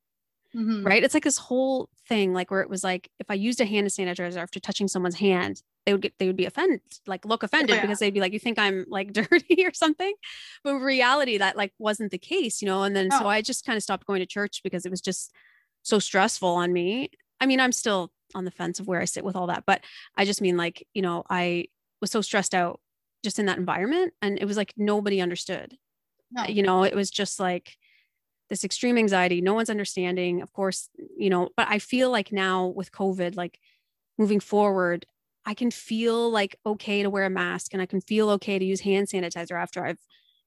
[0.55, 0.85] Mhm.
[0.85, 1.03] Right.
[1.03, 3.87] It's like this whole thing, like where it was like, if I used a hand
[3.87, 7.75] sanitizer after touching someone's hand, they would get, they would be offended, like look offended
[7.75, 7.81] yeah.
[7.81, 10.13] because they'd be like, you think I'm like dirty or something.
[10.63, 12.83] But in reality, that like wasn't the case, you know?
[12.83, 15.31] And then so I just kind of stopped going to church because it was just
[15.83, 17.11] so stressful on me.
[17.39, 19.81] I mean, I'm still on the fence of where I sit with all that, but
[20.17, 21.65] I just mean like, you know, I
[22.01, 22.79] was so stressed out
[23.23, 25.77] just in that environment and it was like nobody understood.
[26.31, 26.43] No.
[26.45, 27.77] You know, it was just like
[28.49, 32.67] this extreme anxiety, no one's understanding, of course, you know, but I feel like now
[32.67, 33.59] with COVID, like
[34.17, 35.05] moving forward,
[35.45, 38.65] I can feel like okay to wear a mask and I can feel okay to
[38.65, 39.99] use hand sanitizer after I've,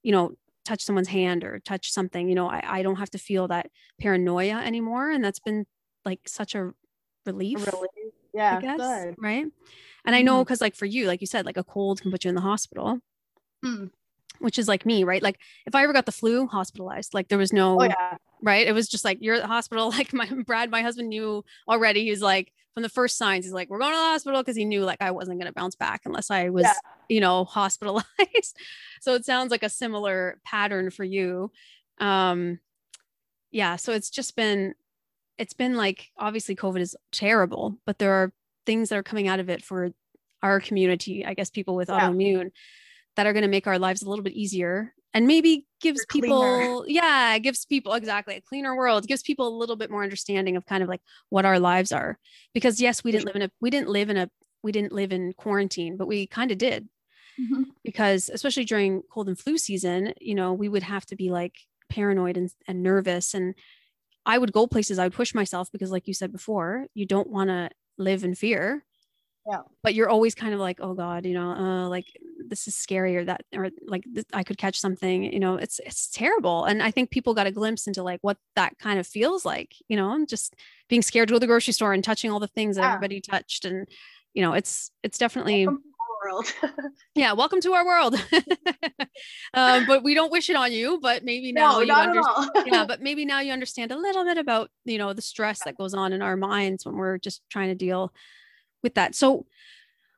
[0.03, 0.33] you know,
[0.65, 2.29] touched someone's hand or touched something.
[2.29, 5.09] You know, I, I don't have to feel that paranoia anymore.
[5.09, 5.65] And that's been
[6.05, 6.71] like such a
[7.25, 7.65] relief.
[7.65, 7.87] Really?
[8.33, 8.57] Yeah.
[8.57, 9.15] I guess, Good.
[9.17, 9.45] right?
[10.05, 12.25] And I know because, like, for you, like you said, like a cold can put
[12.25, 12.99] you in the hospital,
[13.63, 13.85] Hmm.
[14.39, 15.21] Which is like me, right?
[15.23, 18.17] Like, if I ever got the flu, hospitalized, like there was no, Oh yeah.
[18.41, 18.67] right?
[18.67, 19.91] It was just like you're at the hospital.
[19.97, 22.03] Like my Brad, my husband knew already.
[22.03, 24.55] He was like, from the first signs, he's like, we're going to the hospital because
[24.55, 26.73] he knew like I wasn't going to bounce back unless I was, Yeah.
[27.07, 28.57] you know, hospitalized.
[29.01, 31.51] so it sounds like a similar pattern for you.
[31.99, 32.59] Um,
[33.51, 33.75] yeah.
[33.75, 34.73] So it's just been,
[35.37, 38.33] it's been like obviously COVID is terrible, but there are
[38.65, 39.91] things that are coming out of it for
[40.41, 42.09] our community, I guess people with Yeah.
[42.09, 42.51] autoimmune
[43.15, 46.85] that are going to make our lives a little bit easier and maybe gives people
[46.87, 50.65] yeah gives people exactly a cleaner world gives people a little bit more understanding of
[50.65, 52.17] kind of like what our lives are.
[52.53, 54.29] Because yes we didn't live in a we didn't live in a
[54.63, 56.89] we didn't live in quarantine but we kind of did.
[57.39, 57.65] Mhm.
[57.83, 61.55] because especially during cold and flu season you know we would have to be like
[61.89, 63.33] paranoid and, and nervous.
[63.33, 63.55] And
[64.25, 67.29] i would go places i would push myself because like you said before you don't
[67.29, 68.85] want to live in fear
[69.45, 69.59] Yeah.
[69.81, 72.05] but you're always kind of like oh god you know uh, like
[72.47, 75.79] this is scary or that or like th- i could catch something you know it's
[75.85, 79.07] it's terrible and i think people got a glimpse into like what that kind of
[79.07, 80.55] feels like you know just
[80.87, 82.93] being scared to go to the grocery store and touching all the things that Yeah.
[82.93, 83.85] everybody touched and
[84.33, 85.83] you know it's it's definitely Welcome
[86.23, 86.53] world.
[87.15, 88.15] yeah welcome to our world
[89.53, 92.85] um, but we don't wish it on you but maybe now no, you understand yeah
[92.85, 95.93] but maybe now you understand a little bit about you know the stress that goes
[95.93, 98.13] on in our minds when we're just trying to deal
[98.83, 99.15] with that.
[99.15, 99.45] So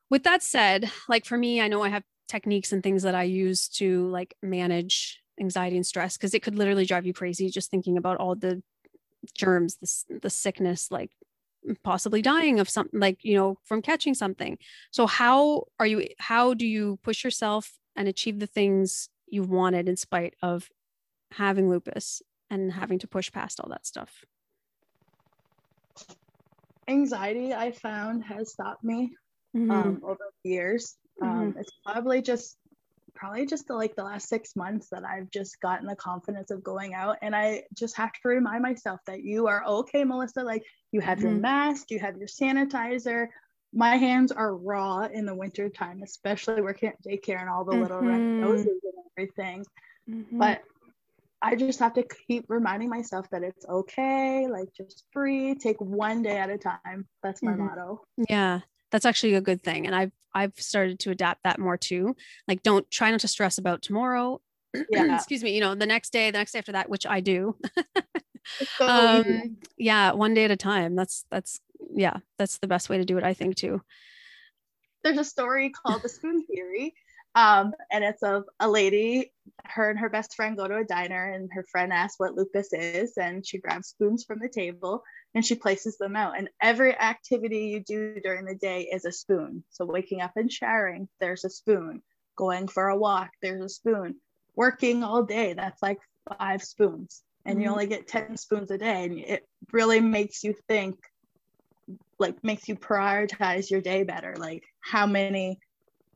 [0.10, 3.24] with that said like for me i know i have techniques and things that i
[3.24, 7.72] use to like manage anxiety and stress because it could literally drive you crazy just
[7.72, 8.62] thinking about all the
[9.34, 11.10] germs the, the sickness like
[11.84, 14.58] possibly dying of something like you know from catching something.
[14.92, 19.90] So how are you how do you push yourself and achieve the things you wanted
[19.90, 20.70] in spite of
[21.32, 24.26] having lupus and having to push past all that stuff
[26.88, 29.16] Anxiety, I found, has stopped me
[29.56, 29.72] Mhm.
[29.72, 30.98] um, over the years.
[31.22, 32.58] Um, it's probably just
[33.16, 36.62] probably just the, like the last six months that I've just gotten the confidence of
[36.62, 40.44] going out and I just have to remind myself that you are okay, Melissa.
[40.44, 41.40] Like you have your Mhm.
[41.40, 43.30] mask, you have your sanitizer.
[43.72, 47.76] My hands are raw in the winter time, especially working at daycare and all the
[47.76, 48.42] little red Mhm.
[48.42, 49.66] noses and everything.
[50.10, 50.38] Mhm.
[50.38, 50.62] But
[51.46, 54.48] I just have to keep reminding myself that it's okay.
[54.48, 57.08] Like just breathe, take one day at a time.
[57.22, 57.58] That's my Mhm.
[57.60, 58.02] motto.
[58.30, 62.16] yeah that's actually a good thing and i've i've started to adapt that more too
[62.48, 64.40] like don't try not to stress about tomorrow
[64.90, 65.16] Yeah.
[65.16, 67.58] excuse me you know the next day the next day after that which i do
[68.80, 71.60] so um yeah one day at a time that's that's
[71.94, 73.82] yeah that's the best way to do it i think too
[75.04, 76.94] there's a story called the spoon theory
[77.36, 79.34] um, and it's of a lady
[79.70, 82.74] her and her best friend go to a diner and her friend asks what lupus
[82.74, 86.38] is and she grabs spoons from the table and she places them out.
[86.38, 89.64] And every activity you do during the day is a spoon.
[89.70, 92.02] So waking up and showering there's a spoon.
[92.38, 94.16] Going for a walk there's a spoon.
[94.56, 96.00] Working all day that's like
[96.40, 97.24] five spoons.
[97.46, 97.72] And you Mhm.
[97.72, 100.96] only get 10 spoons a day and it really makes you think
[102.20, 104.36] like makes you prioritize your day better.
[104.38, 105.60] Like how many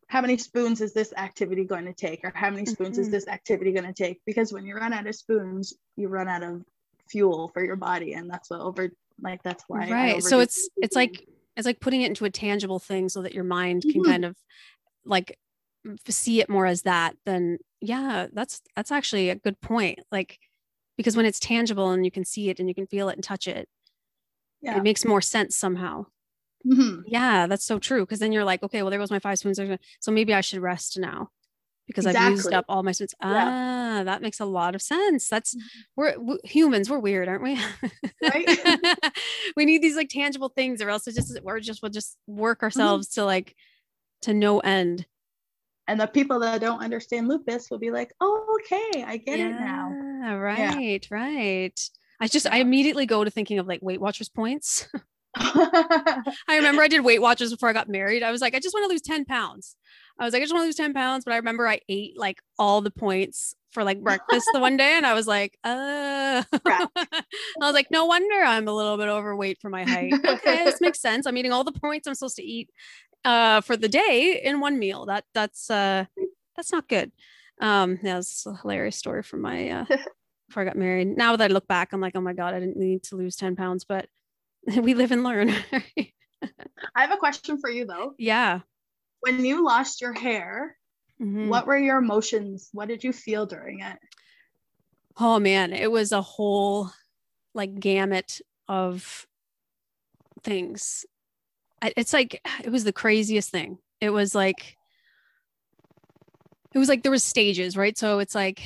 [0.10, 2.22] how many spoons is this activity going to take?
[2.24, 3.12] Or how many spoons is Mhm.
[3.12, 4.20] this activity going to take?
[4.26, 6.64] Because when you run out of spoons you run out of
[7.10, 8.89] fuel for your body and that's what over
[9.22, 10.22] like that's why right.
[10.24, 13.43] So it's it's like it's like putting it into a tangible thing so that your
[13.43, 14.05] mind can Mhm.
[14.05, 14.38] kind of
[15.05, 15.38] like
[16.07, 19.99] see it more as that then yeah that's that's actually a good point.
[20.12, 20.38] Like
[20.97, 23.24] because when it's tangible and you can see it and you can feel it and
[23.24, 23.70] touch it
[24.62, 24.78] yeah.
[24.78, 26.05] it makes more sense somehow
[26.66, 27.03] Mhm.
[27.07, 29.60] yeah that's so true because then you're like okay well there goes my five spoons
[29.99, 31.30] so maybe i should rest now
[31.88, 35.55] because i've used up all my spoons ah that makes a lot of sense that's
[35.55, 35.62] Mhm.
[35.95, 37.57] we're w- humans we're weird aren't we
[38.22, 38.45] Right?
[39.55, 42.39] we need these like tangible things or else it just we're just we'll just Mm-hmm.
[42.41, 43.55] work ourselves to like
[44.24, 45.05] to no end
[45.88, 49.47] And the people that don't understand lupus will be like, oh, okay, I get yeah,
[49.47, 50.38] it now.
[50.38, 50.97] Right, yeah.
[51.10, 51.89] right.
[52.22, 54.88] I just, I immediately go to thinking of like Weight Watchers points.
[55.36, 58.23] I remember I did Weight Watchers before I got married.
[58.23, 59.75] I was like, I just want to lose 10 pounds.
[60.19, 61.23] I was like, I just want to lose 10 pounds.
[61.23, 64.93] But I remember I ate like all the points for like breakfast the one day
[64.93, 67.23] and I was like, uh I
[67.59, 70.13] was like, no wonder I'm a little bit overweight for my height.
[70.25, 71.25] Okay, this makes sense.
[71.25, 72.69] I'm eating all the points I'm supposed to eat
[73.25, 75.05] uh for the day in one meal.
[75.05, 76.05] That that's uh
[76.55, 77.11] that's not good.
[77.61, 79.86] Um yeah, was a hilarious story from my uh
[80.47, 81.15] before I got married.
[81.15, 83.36] Now that I look back, I'm like, oh my God, I didn't need to lose
[83.36, 84.07] 10 pounds, but
[84.82, 85.49] we live and learn.
[86.95, 88.13] I have a question for you though.
[88.17, 88.61] Yeah.
[89.22, 90.78] When you lost your hair,
[91.22, 91.49] mm-hmm.
[91.49, 92.70] what were your emotions?
[92.72, 93.97] What did you feel during it?
[95.17, 96.91] Oh man, it was a whole
[97.53, 99.28] like gamut of
[100.43, 101.05] things.
[101.82, 103.80] It's like it was the craziest thing.
[103.99, 104.78] It was like
[106.74, 107.97] it was like there was stages, right?
[107.97, 108.61] So it's like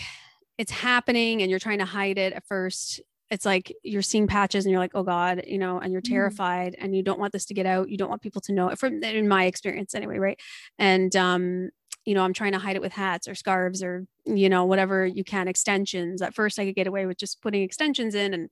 [0.57, 4.65] it's happening and you're trying to hide it at first it's like you're seeing patches
[4.65, 6.13] and you're like oh god you know and you're mm-hmm.
[6.13, 7.89] terrified mm and you don't want this to get out.
[7.89, 10.39] You don't want people to know it from in my experience anyway right?
[10.77, 11.69] And um
[12.05, 15.05] you know i'm trying to hide it with hats or scarves or you know whatever
[15.05, 16.21] you can extensions.
[16.21, 18.49] At first i could get away with just putting extensions in and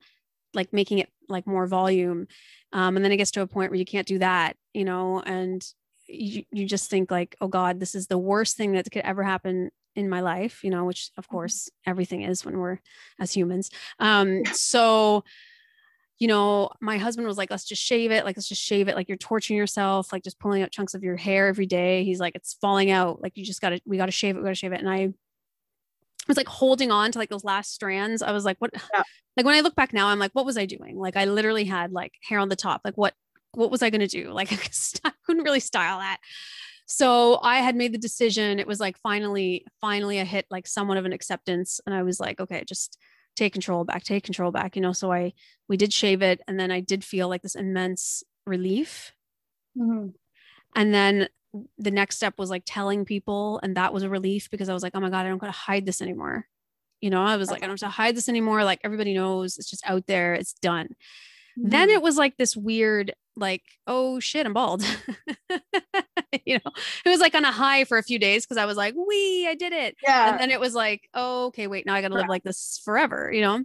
[0.53, 2.27] like making it like more volume.
[2.73, 5.21] Um, and then it gets to a point where you can't do that you know
[5.21, 5.65] and
[6.07, 9.23] you, you just think like oh god this is the worst thing that could ever
[9.23, 11.35] happen in my life, you know, which of mm-hmm.
[11.35, 12.79] course everything is when we're
[13.19, 13.69] as humans.
[13.99, 15.23] Um, so,
[16.19, 18.25] you know, my husband was like, let's just shave it.
[18.25, 18.95] Like, let's just shave it.
[18.95, 22.03] Like you're torturing yourself, like just pulling out chunks of your hair every day.
[22.03, 23.21] He's like, it's falling out.
[23.21, 24.39] Like you just gotta, we gotta shave it.
[24.39, 24.79] We gotta shave it.
[24.79, 25.09] And I
[26.27, 28.21] was like holding on to like those last strands.
[28.21, 29.03] I was like, what, yeah.
[29.35, 30.97] like when I look back now, I'm like, what was I doing?
[30.97, 32.81] Like I literally had like hair on the top.
[32.85, 33.15] Like what,
[33.53, 34.31] what was I going to do?
[34.31, 34.53] Like
[35.03, 36.19] I couldn't really style that
[36.91, 38.59] so i had made the decision.
[38.59, 41.79] It was like finally finally i hit like somewhat of an acceptance.
[41.85, 42.97] And i was like okay just
[43.37, 44.91] take control back take control back you know?
[44.91, 45.33] So i
[45.69, 46.41] we did shave it.
[46.47, 49.13] And then i did feel like this immense relief.
[49.77, 50.09] Mm-hmm.
[50.75, 51.29] and then
[51.77, 53.61] the next step was like telling people.
[53.63, 55.53] And that was a relief because i was like oh my god i don't gotta
[55.53, 56.45] hide this anymore.
[56.99, 57.23] You know?
[57.23, 58.65] I was like i don't have to hide this anymore.
[58.65, 59.57] Like everybody knows.
[59.57, 60.33] It's just out there.
[60.33, 60.89] It's done.
[61.57, 61.69] Mm-hmm.
[61.69, 64.85] then it was like this weird like oh shit i'm bald
[66.45, 66.71] you know,
[67.05, 69.47] it was like on a high for a few days because I was like, we,
[69.47, 69.95] I did it.
[70.03, 70.31] Yeah.
[70.31, 72.81] And then it was like, oh, okay, wait, now I got to live like this
[72.83, 73.63] forever, you know?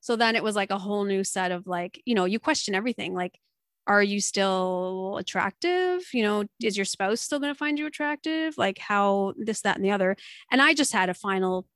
[0.00, 2.74] So then it was like a whole new set of like, you know, you question
[2.74, 3.14] everything.
[3.14, 3.38] Like,
[3.86, 6.02] are you still attractive?
[6.12, 8.56] You know, is your spouse still going to find you attractive?
[8.56, 10.16] Like, how this, that, and the other.
[10.50, 11.66] And I just had a final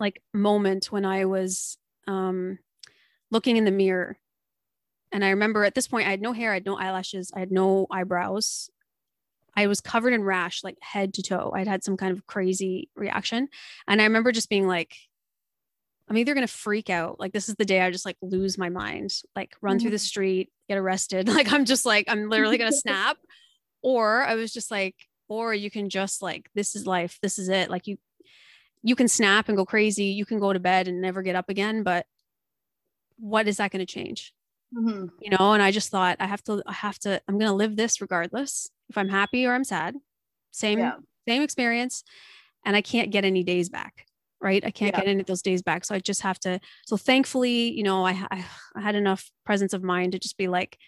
[0.00, 2.58] like moment when I was um,
[3.30, 4.18] looking in the mirror
[5.12, 7.40] and I remember at this point, I had no hair, I had no eyelashes, I
[7.40, 8.70] had no eyebrows.
[9.56, 11.52] I was covered in rash, like head to toe.
[11.54, 13.48] I'd had some kind of crazy reaction.
[13.88, 14.94] And I remember just being like,
[16.08, 17.18] I'm either going to freak out.
[17.18, 19.82] Like, this is the day I just like lose my mind, like run mm-hmm.
[19.82, 20.02] through the mm-hmm.
[20.02, 21.28] street, get arrested.
[21.38, 23.16] Like, I'm just like, I'm literally going to snap.
[23.82, 24.94] Or I was just like,
[25.28, 27.18] or you can just like, this is life.
[27.20, 27.70] This is it.
[27.70, 27.98] Like, you,
[28.82, 30.06] you can snap and go crazy.
[30.06, 31.82] You can go to bed and never get up again.
[31.82, 32.06] But
[33.18, 34.32] what is that going to change?
[34.76, 35.06] Mm-hmm.
[35.20, 37.54] you know and i just thought i have to i have to i'm going to
[37.54, 39.94] live this regardless if i'm happy or i'm sad
[40.50, 40.94] same yeah.
[41.26, 42.04] same experience
[42.64, 44.06] and i can't get any days back
[44.40, 45.00] right i can't yeah.
[45.00, 48.04] get any of those days back so i just have to so thankfully you know
[48.04, 48.44] I, I
[48.76, 50.78] i had enough presence of mind to just be like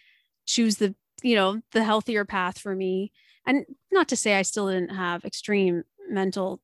[0.47, 3.13] choose the you know the healthier path for me
[3.47, 6.61] and not to say i still didn't have extreme mental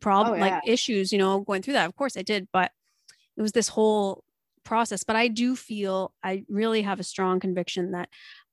[0.00, 0.54] problem oh, yeah.
[0.56, 2.72] like issues you know going through that of course i did but
[3.36, 4.24] it was this whole
[4.66, 8.08] process but i do feel i really have a strong conviction that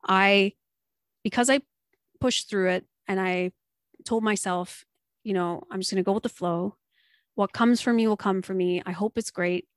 [0.05, 0.53] i
[1.23, 1.59] because i
[2.21, 3.51] pushed through it and i
[4.05, 4.85] told myself
[5.23, 6.75] you know i'm just going to go with the flow.
[7.35, 8.83] What comes for me will come for me.
[8.85, 9.67] I hope it's great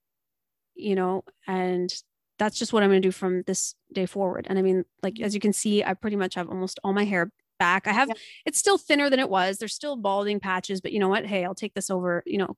[0.74, 1.90] you know and
[2.38, 4.46] that's just what i'm going to do from this day forward.
[4.48, 7.04] And i mean like as you can see i pretty much have almost all my
[7.04, 7.86] hair back.
[7.86, 8.14] I have yeah.
[8.44, 9.56] it's still thinner than it was.
[9.56, 11.24] There's still balding patches but you know what?
[11.26, 12.56] Hey i'll take this over you know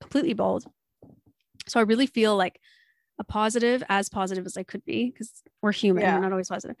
[0.00, 0.64] completely bald.
[1.68, 2.60] So i really feel like
[3.20, 5.30] a positive, as positive as I could be, because
[5.62, 6.14] we're human, yeah.
[6.16, 6.76] we're not always positive.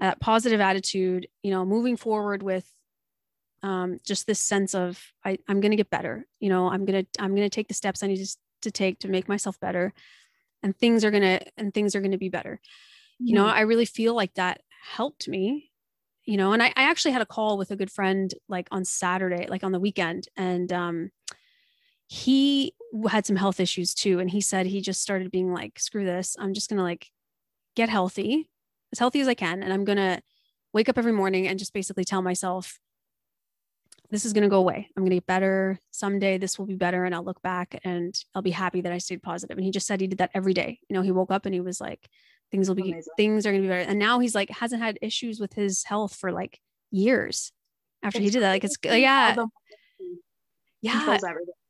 [0.00, 2.66] Uh, positive attitude, you know, moving forward with
[3.62, 6.26] um, just this sense of I, I'm going to get better.
[6.40, 9.08] You know, I'm gonna I'm gonna take the steps I need to, to take to
[9.08, 9.92] make myself better,
[10.62, 12.54] and things are gonna and things are gonna be better.
[12.54, 13.26] Mm-hmm.
[13.26, 13.58] You know, mm-hmm.
[13.58, 14.62] I really feel like that
[14.96, 15.70] helped me.
[16.24, 18.84] You know, and I, I actually had a call with a good friend like on
[18.84, 21.10] Saturday, like on the weekend, and um,
[22.12, 22.74] he
[23.08, 24.18] had some health issues too.
[24.18, 26.36] And he said he just started being like, screw this.
[26.38, 27.08] I'm just going to like
[27.74, 28.50] get healthy,
[28.92, 29.62] as healthy as I can.
[29.62, 30.20] And I'm going to
[30.74, 32.78] wake up every morning and just basically tell myself,
[34.10, 34.90] this is going to go away.
[34.94, 36.36] I'm going to get better someday.
[36.36, 37.06] This will be better.
[37.06, 39.56] And I'll look back and I'll be happy that I stayed positive.
[39.56, 40.80] And he just said he did that every day.
[40.90, 42.06] You know, he woke up and he was like,
[42.50, 43.12] things will be, Amazing.
[43.16, 43.88] things are going to be better.
[43.88, 46.60] And now he's like, hasn't had issues with his health for like
[46.90, 47.52] years
[48.02, 48.50] after it's he did that.
[48.50, 49.34] Like, it's, yeah.
[50.82, 51.16] Yeah.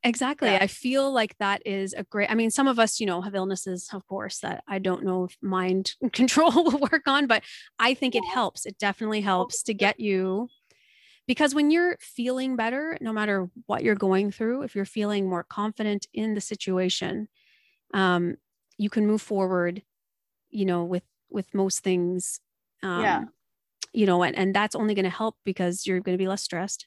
[0.05, 0.51] Exactly.
[0.51, 0.59] Yeah.
[0.61, 3.35] I feel like that is a great, I mean, some of us, you know, have
[3.35, 7.43] illnesses, of course, that I don't know if mind control will work on, but
[7.79, 8.67] I think it helps.
[8.67, 10.49] It definitely helps to get you
[11.29, 15.45] because when you're feeling better, no matter what you're going through, if you're feeling more
[15.45, 17.29] confident in the situation,
[17.95, 18.37] um,
[18.79, 19.83] you can move forward,
[20.51, 22.41] you know, with, with most things.
[22.83, 23.25] Um, yeah.
[23.93, 26.43] You know, and, and that's only going to help because you're going to be less
[26.43, 26.87] stressed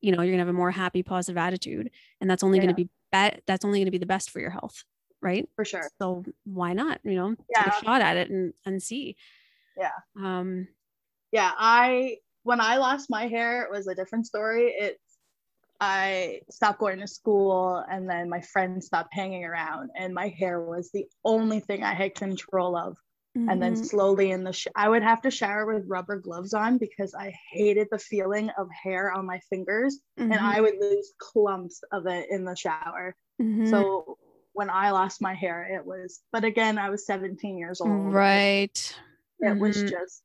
[0.00, 1.90] you know you're gonna have a more happy positive attitude
[2.20, 2.64] and that's only yeah.
[2.64, 4.84] gonna be bet that's only gonna be the best for your health
[5.22, 5.48] right?
[5.56, 5.88] For sure.
[6.00, 7.64] So why not you know yeah.
[7.64, 9.16] take a shot at it and and see.
[9.76, 9.90] Yeah.
[10.16, 10.68] Um
[11.32, 14.74] yeah i when i lost my hair it was a different story.
[14.76, 14.98] It's
[15.82, 20.60] I stopped going to school and then my friends stopped hanging around and my hair
[20.60, 22.98] was the only thing I had control of
[23.36, 23.48] Mm-hmm.
[23.48, 23.84] And then mm-hmm.
[23.84, 27.32] slowly in the, sh- I would have to shower with rubber gloves on because I
[27.52, 30.32] hated the feeling of hair on my fingers mm-hmm.
[30.32, 33.14] and I would lose clumps of it in the shower.
[33.40, 33.70] Mm-hmm.
[33.70, 34.18] So
[34.52, 38.12] when I lost my hair, it was, but again, I was 17 years old.
[38.12, 38.96] Right.
[39.38, 39.88] It was mm-hmm.
[39.88, 40.22] just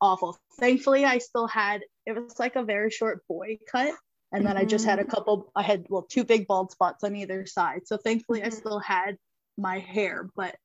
[0.00, 0.36] awful.
[0.58, 3.94] Thankfully, I still had, it was like a very short boy cut.
[4.32, 5.10] And then I just had a mm-hmm.
[5.12, 7.86] couple, I had, well, two big bald spots on either side.
[7.86, 9.16] So thankfully, I still had
[9.56, 10.56] my hair, but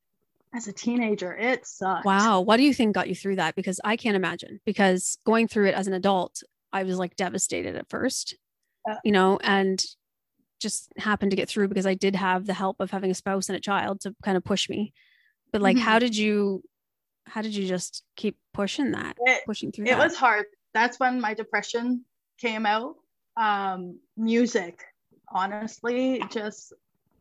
[0.54, 2.06] as a teenager, it sucked.
[2.06, 2.42] Wow.
[2.42, 3.56] What do you think got you through that?
[3.56, 7.76] Because I can't imagine, because going through it as an adult, I was like devastated
[7.76, 8.36] at first,
[8.88, 8.98] yeah.
[9.04, 9.84] you know, and
[10.60, 13.50] just happened to get through because I did have the help of having a spouse
[13.50, 14.94] and a child to kind of push me.
[15.52, 15.86] But like, mm-hmm.
[15.86, 16.64] how did you,
[17.26, 20.00] how did you just keep pushing that, it, pushing through It that?
[20.00, 20.46] was hard.
[20.74, 22.06] That's when my depression
[22.40, 22.96] came out.
[23.36, 24.84] Um, music,
[25.28, 26.74] honestly, just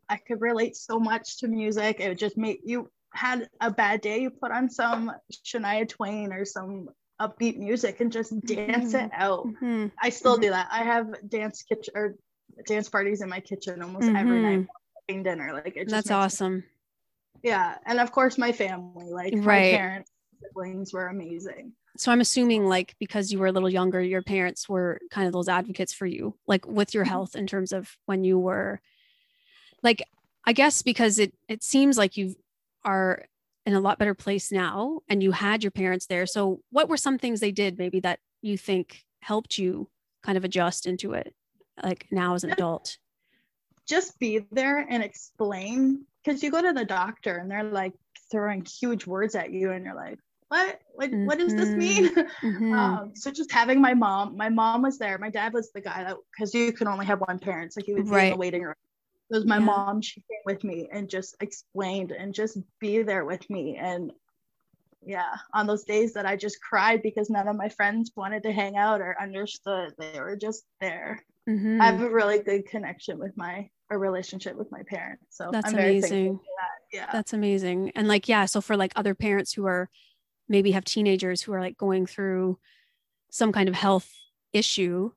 [0.08, 2.00] I could relate so much to music.
[2.00, 5.12] It would just make you had a bad day, you put on some
[5.44, 6.88] Shania Twain or some
[7.20, 9.06] upbeat music and just dance mm-hmm.
[9.06, 9.46] it out.
[9.46, 9.86] Mm-hmm.
[10.00, 10.42] I still mm-hmm.
[10.42, 10.68] do that.
[10.70, 12.16] I have dance kitchen or
[12.66, 14.66] dance parties in my kitchen almost every night
[15.08, 15.22] mm-hmm.
[15.22, 15.52] dinner.
[15.52, 16.56] Like it that's awesome.
[16.56, 16.62] Me,
[17.44, 19.72] yeah, and of course my family, like right.
[19.72, 20.10] my parents,
[20.42, 21.72] siblings were amazing.
[21.96, 25.32] So I'm assuming like because you were a little younger, your parents were kind of
[25.32, 27.10] those advocates for you, like with your mm-hmm.
[27.10, 28.80] health in terms of when you were
[29.82, 30.02] like
[30.44, 32.36] I guess because it it seems like you've
[32.84, 33.24] are
[33.64, 36.26] in a lot better place now and you had your parents there.
[36.26, 39.88] So what were some things they did maybe that you think helped you
[40.22, 41.34] kind of adjust into it
[41.82, 42.98] like now as an adult?
[43.86, 47.94] Just be there and explain because you go to the doctor and they're like
[48.30, 50.18] throwing huge words at you and you're like,
[50.52, 51.26] what what, mm-hmm.
[51.26, 51.78] what does this mm-hmm.
[51.78, 52.72] mean mm-hmm.
[52.74, 56.04] um, so just having my mom my mom was there my dad was the guy
[56.04, 58.24] that because you can only have one parent so he was right.
[58.24, 58.74] in the waiting room
[59.32, 59.64] it was my yeah.
[59.64, 64.12] mom she came with me and just explained and just be there with me and
[65.04, 68.52] yeah on those days that i just cried because none of my friends wanted to
[68.52, 71.80] hang out or understood they were just there mm-hmm.
[71.80, 75.72] i have a really good connection with my a relationship with my parents so that's
[75.72, 76.96] amazing that.
[76.96, 79.88] yeah that's amazing and like yeah so for like other parents who are
[80.48, 82.58] maybe have teenagers who are like going through
[83.30, 84.10] some kind of health
[84.52, 85.10] issue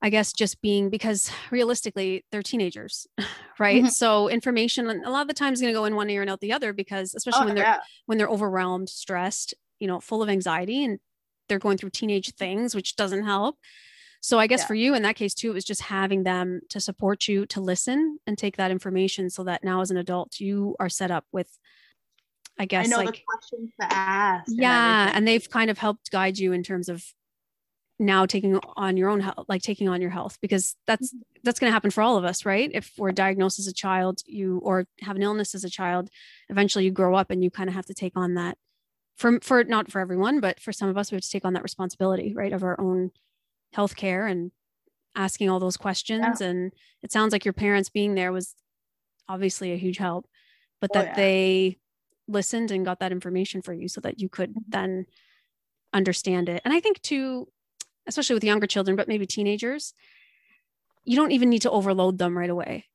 [0.00, 3.06] I guess just being because realistically they're teenagers,
[3.58, 3.82] right?
[3.82, 3.88] Mm-hmm.
[3.88, 6.30] So information a lot of the time is going to go in one ear and
[6.30, 7.80] out the other because especially oh, when they're yeah.
[8.06, 11.00] when they're overwhelmed, stressed, you know, full of anxiety and
[11.48, 13.56] they're going through teenage things, which doesn't help.
[14.20, 14.66] So I guess yeah.
[14.66, 17.60] for you in that case too, it was just having them to support you, to
[17.60, 21.24] listen and take that information so that now as an adult you are set up
[21.32, 21.48] with
[22.60, 24.46] I guess I like questions to ask.
[24.48, 25.08] Yeah.
[25.08, 27.04] And, and they've kind of helped guide you in terms of
[27.98, 31.40] now taking on your own health like taking on your health because that's mm-hmm.
[31.42, 34.20] that's going to happen for all of us right if we're diagnosed as a child
[34.26, 36.08] you or have an illness as a child
[36.48, 38.56] eventually you grow up and you kind of have to take on that
[39.16, 41.54] for for not for everyone but for some of us we have to take on
[41.54, 43.10] that responsibility right of our own
[43.72, 44.52] health care and
[45.16, 46.46] asking all those questions yeah.
[46.46, 46.72] and
[47.02, 48.54] it sounds like your parents being there was
[49.28, 50.26] obviously a huge help
[50.80, 51.16] but oh, that yeah.
[51.16, 51.78] they
[52.28, 54.60] listened and got that information for you so that you could mm-hmm.
[54.68, 55.06] then
[55.92, 57.48] understand it and i think too
[58.08, 59.94] especially with younger children, but maybe teenagers,
[61.04, 62.86] you don't even need to overload them right away.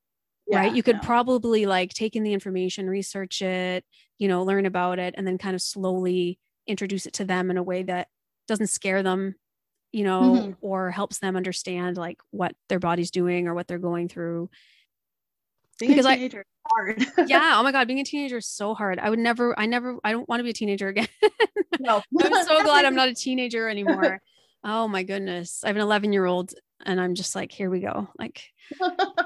[0.47, 0.75] Yeah, right.
[0.75, 1.01] You could no.
[1.03, 3.85] probably like take in the information, research it,
[4.17, 6.37] you know, learn about it, and then kind of slowly
[6.67, 8.07] introduce it to them in a way that
[8.47, 9.35] doesn't scare them,
[9.91, 10.51] you know, mm-hmm.
[10.61, 14.49] or helps them understand like what their body's doing or what they're going through.
[15.79, 16.29] Being because I,
[16.67, 17.05] hard.
[17.27, 17.55] yeah.
[17.57, 17.87] Oh my God.
[17.87, 18.99] Being a teenager is so hard.
[18.99, 21.07] I would never, I never, I don't want to be a teenager again.
[21.79, 22.01] no.
[22.21, 24.21] I'm so glad I'm not a teenager anymore.
[24.63, 25.63] Oh my goodness.
[25.63, 26.53] I have an 11 year old
[26.85, 28.07] and I'm just like, here we go.
[28.17, 28.43] Like,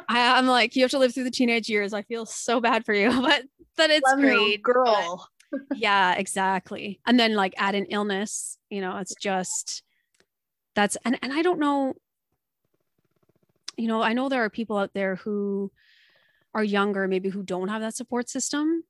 [0.09, 1.93] I, am like, you have to live through the teenage years.
[1.93, 3.43] I feel so bad for you, but
[3.75, 5.27] but it's Love great, girl.
[5.75, 6.99] yeah, exactly.
[7.05, 9.83] And then like add an illness, you know, it's just
[10.75, 11.95] that's and and I don't know.
[13.77, 15.71] You know, I know there are people out there who
[16.55, 18.83] are younger, maybe who don't have that support system.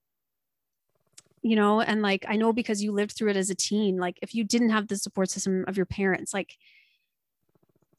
[1.48, 4.20] You know, and like I know because you lived through it as a teen, like
[4.22, 6.58] if you didn't have the support system of your parents, like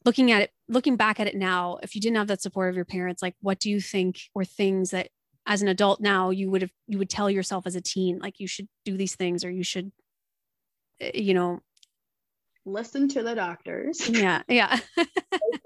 [0.05, 2.75] looking at it looking back at it now if you didn't have that support of
[2.75, 5.09] your parents like what do you think were things that
[5.45, 8.39] as an adult now you would have you would tell yourself as a teen like
[8.39, 9.91] you should do these things or you should
[11.01, 11.59] eh, you know?
[12.65, 14.07] Listen to the doctors.
[14.07, 14.79] Yeah yeah.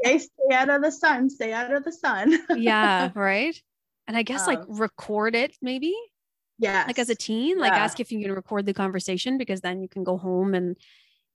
[0.06, 2.38] Okay, stay out of the sun stay out of the sun.
[2.56, 3.60] Yeah right?
[4.08, 5.96] And i guess um, like record it maybe
[6.64, 7.84] yeah like as a teen like yeah.
[7.84, 10.78] ask if you can record the conversation because then you can go home and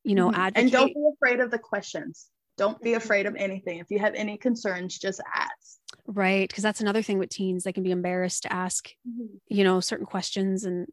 [0.04, 0.40] you know mm-hmm.
[0.40, 0.62] advocate.
[0.64, 3.78] and don't be afraid of the questions don't be afraid of anything.
[3.78, 5.78] If you have any concerns, just ask.
[6.06, 6.46] Right.
[6.46, 7.64] Because that's another thing with teens.
[7.64, 9.36] They can be embarrassed to ask, mm-hmm.
[9.46, 10.88] you know, certain questions and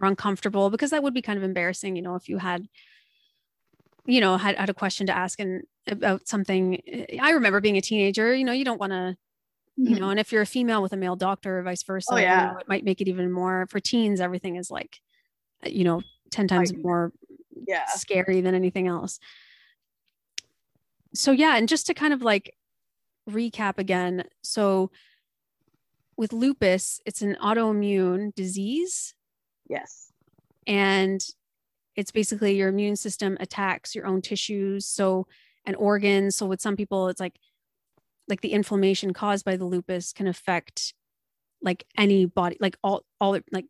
[0.00, 2.66] are uncomfortable because that would be kind of embarrassing, you know, if you had,
[4.06, 6.80] you know, had, had a question to ask and about something.
[7.20, 9.16] I remember being a teenager, you know, you don't want to,
[9.78, 9.94] mm-hmm.
[9.94, 12.16] you know, and if you're a female with a male doctor or vice versa, oh,
[12.16, 12.46] yeah.
[12.46, 14.20] You know, it might make it even more for teens.
[14.20, 14.98] Everything is like,
[15.64, 17.12] you know, 10 times more
[17.66, 17.86] yeah.
[17.94, 19.18] scary than anything else
[21.14, 22.54] so yeah and just to kind of like
[23.30, 24.90] recap again so
[26.16, 29.14] with lupus it's an autoimmune disease
[29.68, 30.12] yes
[30.66, 31.24] and
[31.96, 35.26] it's basically your immune system attacks your own tissues so
[35.64, 37.38] and organs so with some people it's like
[38.28, 40.94] like the inflammation caused by the lupus can affect
[41.62, 43.66] like any body like all all like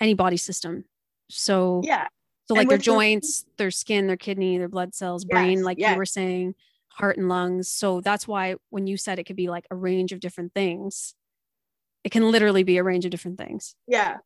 [0.00, 0.84] any body system
[1.30, 2.06] so yeah
[2.46, 5.78] so like their joints the- their skin their kidney their blood cells brain yes, like
[5.78, 5.92] yes.
[5.92, 6.54] you were saying
[6.96, 7.68] heart and lungs.
[7.68, 11.14] So that's why when you said it could be like a range of different things,
[12.04, 13.74] it can literally be a range of different things.
[13.86, 14.16] Yeah.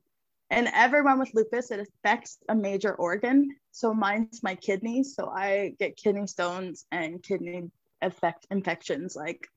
[0.51, 3.49] And everyone with lupus, it affects a major organ.
[3.73, 5.15] So mine's my kidneys.
[5.17, 7.71] So I get kidney stones and kidney
[8.03, 9.17] effect infections.
[9.17, 9.49] Like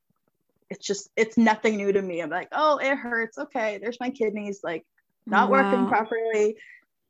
[0.70, 2.20] it's just it's nothing new to me.
[2.20, 3.38] I'm like, oh, it hurts.
[3.38, 4.84] Okay, there's my kidneys, like
[5.26, 5.62] not wow.
[5.62, 6.56] working properly.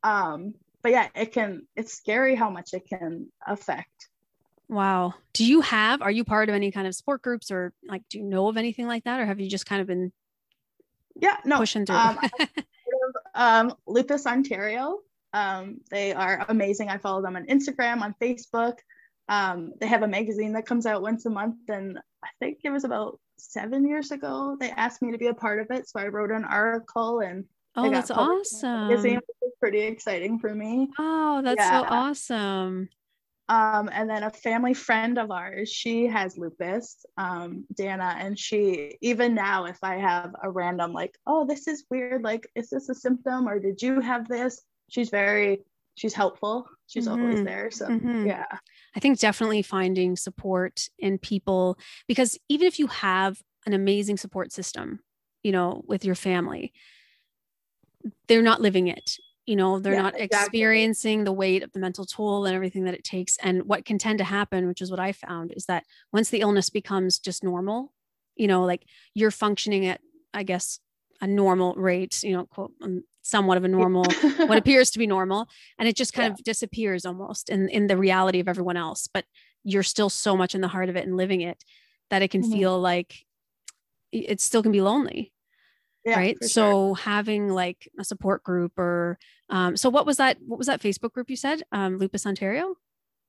[0.03, 4.09] Um, but yeah, it can it's scary how much it can affect
[4.67, 5.13] Wow.
[5.33, 8.17] Do you have, are you part of any kind of support groups or like, do
[8.17, 9.19] you know of anything like that?
[9.19, 10.11] Or have you just kind of been
[11.15, 11.95] yeah, no, pushing through?
[11.95, 12.19] um,
[13.35, 14.99] um, Lupus Ontario.
[15.33, 16.89] Um, they are amazing.
[16.89, 18.77] I follow them on Instagram, on Facebook.
[19.27, 21.57] Um, they have a magazine that comes out once a month.
[21.69, 25.33] And I think it was about seven years ago, they asked me to be a
[25.33, 25.87] part of it.
[25.87, 27.45] So I wrote an article and
[27.77, 28.87] Oh, that's awesome.
[28.87, 30.89] Magazine, which is pretty exciting for me.
[30.97, 31.81] Oh, that's yeah.
[31.81, 32.89] so awesome.
[33.47, 38.97] Um, and then a family friend of ours, she has lupus, um, Dana, and she
[39.01, 42.89] even now, if I have a random like, oh, this is weird, like, is this
[42.89, 44.61] a symptom or did you have this?
[44.89, 45.59] She's very,
[45.95, 46.65] she's helpful.
[46.87, 47.21] She's mm-hmm.
[47.21, 47.69] always there.
[47.69, 48.25] So mm-hmm.
[48.25, 48.45] yeah,
[48.95, 51.77] I think definitely finding support in people
[52.07, 54.99] because even if you have an amazing support system,
[55.43, 56.73] you know, with your family,
[58.27, 60.57] they're not living it you know they're yeah, not exactly.
[60.59, 63.97] experiencing the weight of the mental toll and everything that it takes and what can
[63.97, 67.43] tend to happen which is what i found is that once the illness becomes just
[67.43, 67.93] normal
[68.35, 70.01] you know like you're functioning at
[70.33, 70.79] i guess
[71.21, 74.05] a normal rate you know quote um, somewhat of a normal
[74.45, 75.47] what appears to be normal
[75.79, 76.33] and it just kind yeah.
[76.33, 79.25] of disappears almost in in the reality of everyone else but
[79.63, 81.63] you're still so much in the heart of it and living it
[82.11, 82.51] that it can mm-hmm.
[82.51, 83.25] feel like
[84.11, 85.33] it still can be lonely
[86.05, 86.95] yeah, right so sure.
[86.97, 89.17] having like a support group or
[89.49, 92.75] um, so what was that what was that facebook group you said um, lupus ontario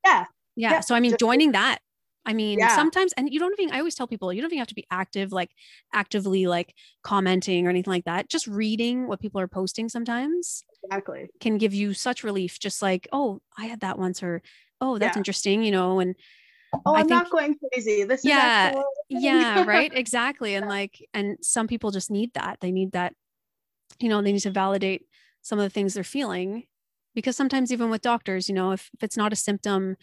[0.05, 0.26] yeah.
[0.57, 1.78] yeah yeah so i mean joining that
[2.27, 2.74] i mean yeah.
[2.77, 4.87] sometimes and you don't even i always tell people you don't even have to be
[4.91, 5.51] active like
[5.95, 8.29] actively like commenting or anything like that.
[8.29, 11.29] Just reading what people are posting sometimes exactly.
[11.41, 14.43] can give you such relief just like oh i had that once or
[14.81, 15.20] oh that's yeah.
[15.20, 16.16] interesting you know and
[16.85, 18.05] oh i'm think, not going crazy.
[18.05, 18.74] This yeah
[19.09, 19.64] yeah.
[19.64, 19.93] right?
[19.95, 22.59] Exactly and like and some people just need that.
[22.61, 23.14] They need that
[24.01, 25.07] you know they need to validate
[25.43, 26.64] some of the things they're feeling
[27.14, 29.97] because sometimes even with doctors you know if, if it's not a symptom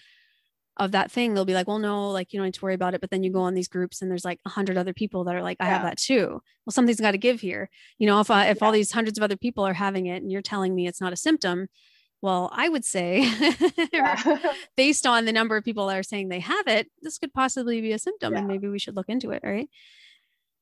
[0.78, 2.94] of that thing they'll be like well no like you don't need to worry about
[2.94, 5.24] it but then you go on these groups and there's like a hundred other people
[5.24, 5.74] that are like i yeah.
[5.74, 7.70] have that too well something's got to give here
[8.00, 8.66] you know if I, if yeah.
[8.66, 11.14] all these hundreds of other people are having it and you're telling me it's not
[11.14, 11.68] a symptom
[12.24, 13.30] well, I would say,
[14.78, 17.82] based on the number of people that are saying they have it, this could possibly
[17.82, 18.40] be a symptom yeah.
[18.40, 19.70] and maybe we should look into it, right?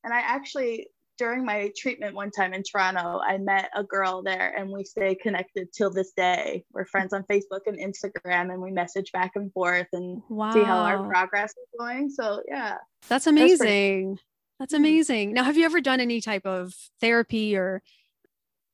[0.03, 0.87] And I actually
[1.21, 5.13] during my treatment one time in Toronto, I met a girl there and we stay
[5.13, 6.65] connected till this day.
[6.73, 10.51] We're friends on Facebook and Instagram and we message back and forth and wow.
[10.51, 12.09] see how our progress is going.
[12.09, 12.77] So yeah.
[13.07, 14.15] That's amazing.
[14.15, 14.23] That's,
[14.71, 14.83] That's mm-hmm.
[14.83, 15.33] amazing.
[15.33, 17.83] Now, have you ever done any type of therapy or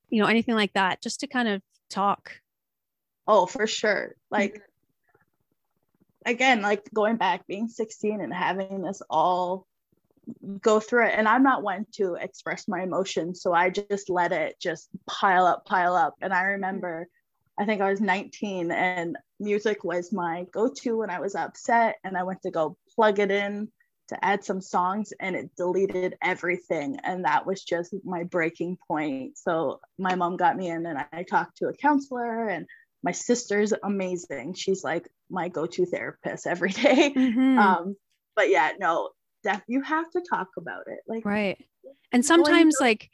[0.07, 2.31] you know anything like that just to kind of talk?
[3.27, 4.15] Oh, for sure.
[4.31, 4.63] Like mm-hmm
[6.27, 9.65] again, like going back, being 16 and having this all
[10.61, 11.13] go through it.
[11.15, 13.41] And I'm not one to express my emotions.
[13.41, 16.15] So I just let it just pile up, pile up.
[16.21, 17.07] And I remember,
[17.57, 21.97] I think I was 19 and music was my go to when I was upset.
[22.03, 23.69] And I went to go plug it in
[24.09, 26.99] to add some songs and it deleted everything.
[27.03, 29.37] And that was just my breaking point.
[29.37, 32.65] So my mom got me in and I talked to a counselor and
[33.03, 34.53] my sister's amazing.
[34.53, 37.13] She's like my go-to therapist every day.
[37.15, 37.59] Mm-hmm.
[37.59, 37.95] Um,
[38.35, 39.09] but yeah, no,
[39.47, 40.99] def- you have to talk about it.
[41.07, 41.63] Like right.
[42.11, 43.09] And sometimes like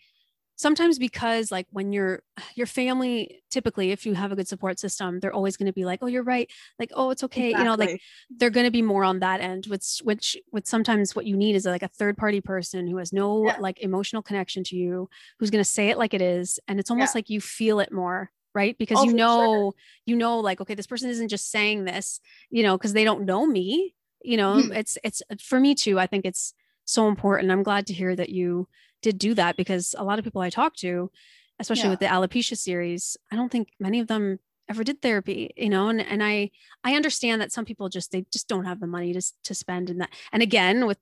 [0.55, 2.21] sometimes because like when you're
[2.55, 5.83] your family typically if you have a good support system they're always going to be
[5.83, 7.59] like oh you're right like oh it's okay exactly.
[7.59, 8.01] you know like
[8.37, 11.55] they're going to be more on that end which which which sometimes what you need
[11.55, 13.57] is like a third party person who has no yeah.
[13.59, 15.09] like emotional connection to you
[15.39, 17.17] who's going to say it like it is and it's almost yeah.
[17.17, 19.73] like you feel it more right because oh, you know sure.
[20.05, 22.19] you know like okay this person isn't just saying this
[22.51, 24.71] you know because they don't know me you know mm-hmm.
[24.73, 26.53] it's it's for me too i think it's
[26.85, 28.67] so important i'm glad to hear that you
[29.01, 31.11] did do that because a lot of people i talk to
[31.59, 31.89] especially yeah.
[31.91, 35.89] with the alopecia series i don't think many of them ever did therapy you know
[35.89, 36.49] and, and i
[36.83, 39.89] i understand that some people just they just don't have the money to, to spend
[39.89, 40.97] and that and again with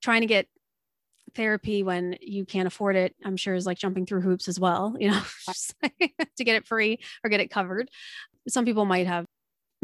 [0.00, 0.46] trying to get
[1.34, 4.94] therapy when you can't afford it, I'm sure is like jumping through hoops as well,
[4.98, 5.22] you know,
[5.82, 7.90] to get it free or get it covered.
[8.48, 9.26] Some people might have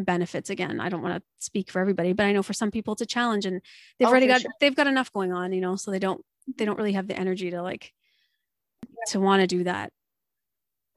[0.05, 0.81] benefits again.
[0.81, 3.07] I don't want to speak for everybody, but I know for some people it's a
[3.07, 3.61] challenge and
[3.99, 4.51] they've oh, already got sure.
[4.61, 6.25] they've got enough going on, you know, so they don't
[6.57, 7.93] they don't really have the energy to like
[9.09, 9.93] to want to do that.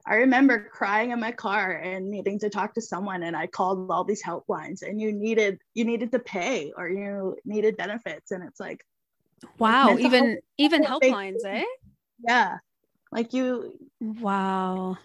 [0.06, 3.90] I remember crying in my car and needing to talk to someone and I called
[3.90, 8.44] all these helplines and you needed you needed to pay or you needed benefits and
[8.44, 8.84] it's like
[9.58, 11.64] Wow, like even health, even helplines, eh?
[12.26, 12.58] Yeah.
[13.10, 14.98] Like you Wow.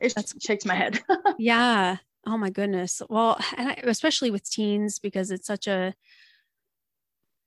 [0.00, 1.00] It That's, shakes my head.
[1.38, 1.96] yeah.
[2.26, 3.02] Oh my goodness.
[3.08, 5.94] Well, and I, especially with teens because it's such a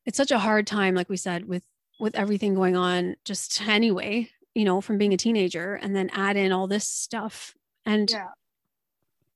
[0.06, 1.64] it's such a hard time like we said with
[2.00, 6.38] with everything going on just anyway, you know, from being a teenager and then add
[6.38, 7.56] in all this stuff
[7.86, 8.28] and yeah.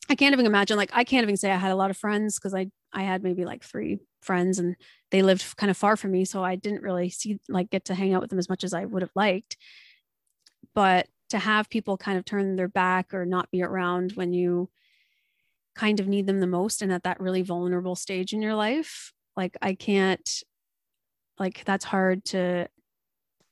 [0.10, 2.38] I can't even imagine like I can't even say I had a lot of friends
[2.38, 4.76] because I I had maybe like three friends and
[5.10, 7.96] they lived kind of far from me so i didn't really see like get to
[7.96, 9.58] hang out with them as much as i would have liked
[10.74, 14.70] but to have people kind of turn their back or not be around when you
[15.76, 19.14] kind of need them the most and at that really vulnerable stage in your life
[19.38, 20.44] like i can't
[21.40, 22.68] like that's hard to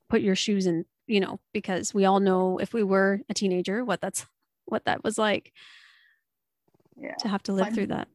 [0.10, 3.86] put your shoes in you know because we all know if we were a teenager
[3.86, 4.26] what that's
[4.66, 5.54] what that was like
[7.02, 7.16] yeah.
[7.20, 7.74] to have to live Fun.
[7.74, 8.08] through that.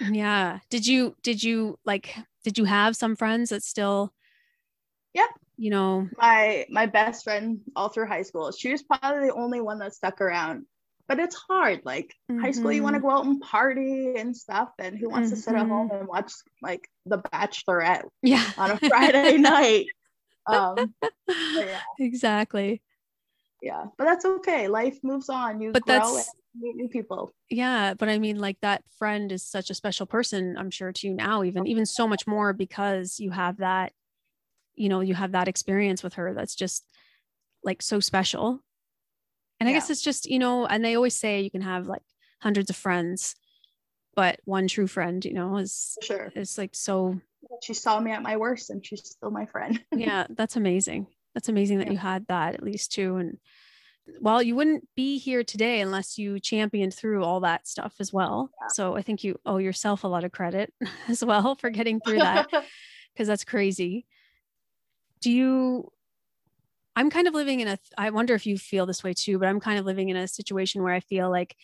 [0.00, 0.58] Yeah.
[0.70, 2.14] Did you did you like
[2.44, 4.12] did you have some friends that still
[5.14, 5.30] yep.
[5.56, 9.60] you know my my best friend all through high school she was probably the only
[9.60, 10.66] one that stuck around
[11.08, 12.40] but it's hard like mm-hmm.
[12.40, 13.08] high school you want to mm-hmm.
[13.08, 15.36] go out and party and stuff and who wants mm-hmm.
[15.36, 16.00] to sit at home mm-hmm.
[16.00, 16.32] and watch
[16.62, 19.86] like the bachelorette yeah on a friday night
[20.46, 20.94] um
[21.28, 21.80] yeah.
[21.98, 22.82] exactly
[23.62, 28.08] yeah but that's okay life moves on you but that's meet new people yeah but
[28.08, 31.42] i mean like that friend is such a special person i'm sure to you now
[31.42, 33.92] even even so much more because you have that
[34.74, 36.86] you know you have that experience with her that's just
[37.62, 38.62] like so special
[39.60, 39.78] and i yeah.
[39.78, 42.02] guess it's just you know and they always say you can have like
[42.40, 43.34] hundreds of friends
[44.14, 47.18] but one true friend you know is sure is like so
[47.62, 51.48] she saw me at my worst and she's still my friend yeah that's amazing that's
[51.48, 51.92] amazing that yeah.
[51.92, 53.38] you had that at least too and
[54.20, 58.50] well, you wouldn't be here today unless you championed through all that stuff as well.
[58.60, 58.68] Yeah.
[58.68, 60.72] So I think you owe yourself a lot of credit
[61.08, 62.48] as well for getting through that
[63.12, 64.06] because that's crazy.
[65.20, 65.90] Do you?
[66.96, 69.48] I'm kind of living in a, I wonder if you feel this way too, but
[69.48, 71.54] I'm kind of living in a situation where I feel like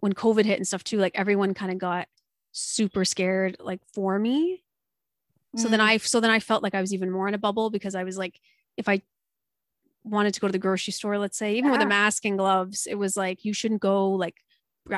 [0.00, 2.06] when COVID hit and stuff too, like everyone kind of got
[2.52, 4.62] super scared, like for me.
[5.56, 5.70] So mm.
[5.70, 7.94] then I, so then I felt like I was even more in a bubble because
[7.94, 8.38] I was like,
[8.76, 9.00] if I
[10.04, 11.78] wanted to go to the grocery store, let's say, even yeah.
[11.78, 14.36] with a mask and gloves, it was like, you shouldn't go, like,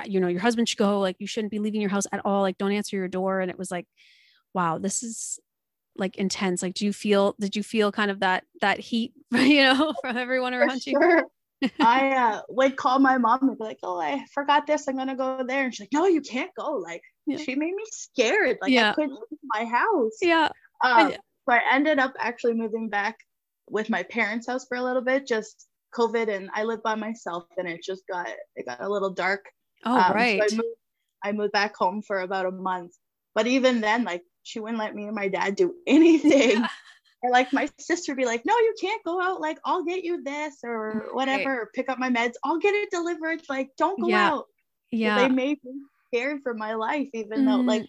[0.07, 2.42] you know, your husband should go, like, you shouldn't be leaving your house at all,
[2.42, 3.40] like, don't answer your door.
[3.40, 3.86] And it was like,
[4.52, 5.38] wow, this is
[5.99, 6.62] like intense.
[6.62, 10.16] Like, do you feel, did you feel kind of that, that heat, you know, from
[10.16, 10.99] everyone around For you?
[11.01, 11.24] Sure.
[11.80, 14.88] I uh, would call my mom and be like, "Oh, I forgot this.
[14.88, 17.38] I'm gonna go there." And she's like, "No, you can't go." Like yeah.
[17.38, 18.59] she made me scared.
[18.61, 18.90] Like yeah.
[18.90, 20.18] I couldn't leave my house.
[20.20, 20.49] Yeah.
[20.84, 23.16] Um, so I ended up actually moving back
[23.68, 27.44] with my parents' house for a little bit, just COVID, and I live by myself,
[27.57, 29.44] and it just got it got a little dark.
[29.84, 30.38] Oh, um, right.
[30.38, 30.76] So I, moved,
[31.24, 32.92] I moved back home for about a month,
[33.34, 36.64] but even then, like she wouldn't let me and my dad do anything.
[37.22, 39.40] or like my sister would be like, no, you can't go out.
[39.40, 41.59] Like I'll get you this or whatever, right.
[41.62, 42.34] or pick up my meds.
[42.44, 43.40] I'll get it delivered.
[43.49, 44.30] Like don't go yeah.
[44.30, 44.44] out.
[44.92, 45.18] Yeah.
[45.18, 45.72] They made me
[46.07, 47.47] scared for my life, even mm.
[47.47, 47.86] though like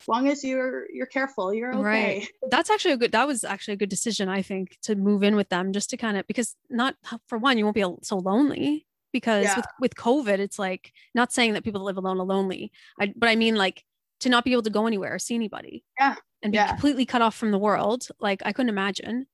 [0.00, 3.42] as long as you're you're careful you're okay right that's actually a good that was
[3.42, 6.24] actually a good decision i think to move in with them just to kind of
[6.26, 6.94] because not
[7.26, 9.56] for one you won't be so lonely because yeah.
[9.56, 13.12] with, with covid it's like not saying that people that live alone are lonely I,
[13.16, 13.84] but i mean like
[14.20, 16.68] to not be able to go anywhere or see anybody yeah and be yeah.
[16.68, 19.26] completely cut off from the world like i couldn't imagine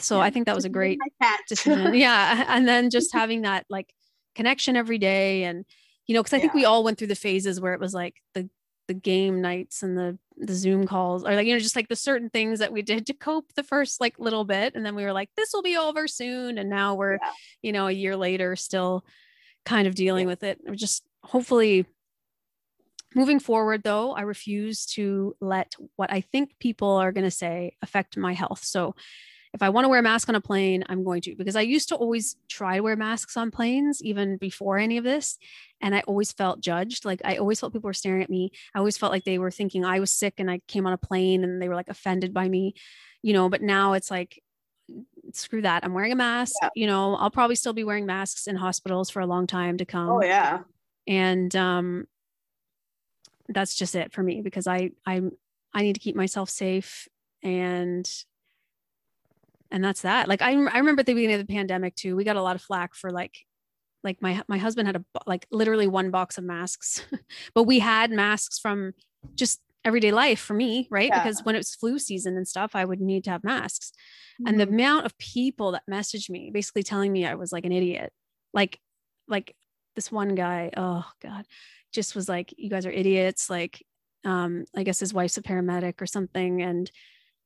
[0.00, 0.24] so yeah.
[0.24, 0.98] i think that was a great
[1.48, 3.92] decision yeah and then just having that like
[4.34, 5.64] connection every day and
[6.06, 8.16] you know because i think we all went through the phases where it was like
[8.34, 8.48] the
[8.90, 11.94] the game nights and the the zoom calls or like you know just like the
[11.94, 15.04] certain things that we did to cope the first like little bit and then we
[15.04, 17.30] were like this will be over soon and now we're yeah.
[17.62, 19.04] you know a year later still
[19.64, 20.30] kind of dealing yeah.
[20.32, 21.86] with it we're just hopefully
[23.14, 27.76] moving forward though i refuse to let what i think people are going to say
[27.82, 28.94] affect my health so
[29.52, 31.62] if I want to wear a mask on a plane, I'm going to because I
[31.62, 35.38] used to always try to wear masks on planes even before any of this.
[35.80, 37.04] And I always felt judged.
[37.04, 38.52] Like I always felt people were staring at me.
[38.74, 40.98] I always felt like they were thinking I was sick and I came on a
[40.98, 42.74] plane and they were like offended by me,
[43.22, 43.48] you know.
[43.48, 44.40] But now it's like,
[45.32, 45.84] screw that.
[45.84, 46.54] I'm wearing a mask.
[46.62, 46.68] Yeah.
[46.74, 49.84] You know, I'll probably still be wearing masks in hospitals for a long time to
[49.84, 50.10] come.
[50.10, 50.60] Oh, yeah.
[51.06, 52.06] And um,
[53.50, 55.32] that's just it for me because I, I'm,
[55.74, 57.08] I need to keep myself safe
[57.42, 58.08] and
[59.70, 62.24] and that's that like I, I remember at the beginning of the pandemic too we
[62.24, 63.34] got a lot of flack for like
[64.02, 67.04] like my my husband had a like literally one box of masks
[67.54, 68.92] but we had masks from
[69.34, 71.22] just everyday life for me right yeah.
[71.22, 73.92] because when it was flu season and stuff i would need to have masks
[74.40, 74.48] mm-hmm.
[74.48, 74.74] and the mm-hmm.
[74.74, 78.12] amount of people that messaged me basically telling me i was like an idiot
[78.52, 78.78] like
[79.28, 79.54] like
[79.96, 81.46] this one guy oh god
[81.92, 83.84] just was like you guys are idiots like
[84.24, 86.90] um i guess his wife's a paramedic or something and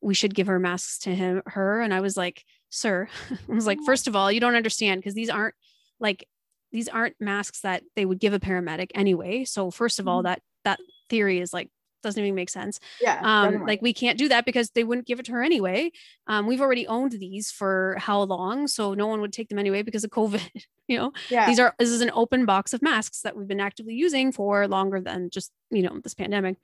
[0.00, 1.80] we should give her masks to him her.
[1.80, 3.08] And i was like sir
[3.50, 5.54] i was like first of all you don't understand because these aren't
[6.00, 6.26] like
[6.74, 9.44] these aren't masks that they would give a paramedic anyway.
[9.44, 10.26] So first of all mm-hmm.
[10.26, 11.70] that that theory is like
[12.04, 12.78] doesn't even make sense.
[13.00, 15.90] Yeah um like we can't do that because they wouldn't give it to her anyway.
[16.28, 18.68] Um we've already owned these for how long?
[18.68, 20.48] So no one would take them anyway because of covid
[20.88, 21.12] you know?
[21.30, 21.46] Yeah.
[21.46, 24.68] These are this is an open box of masks that we've been actively using for
[24.68, 26.56] longer than just you know this pandemic.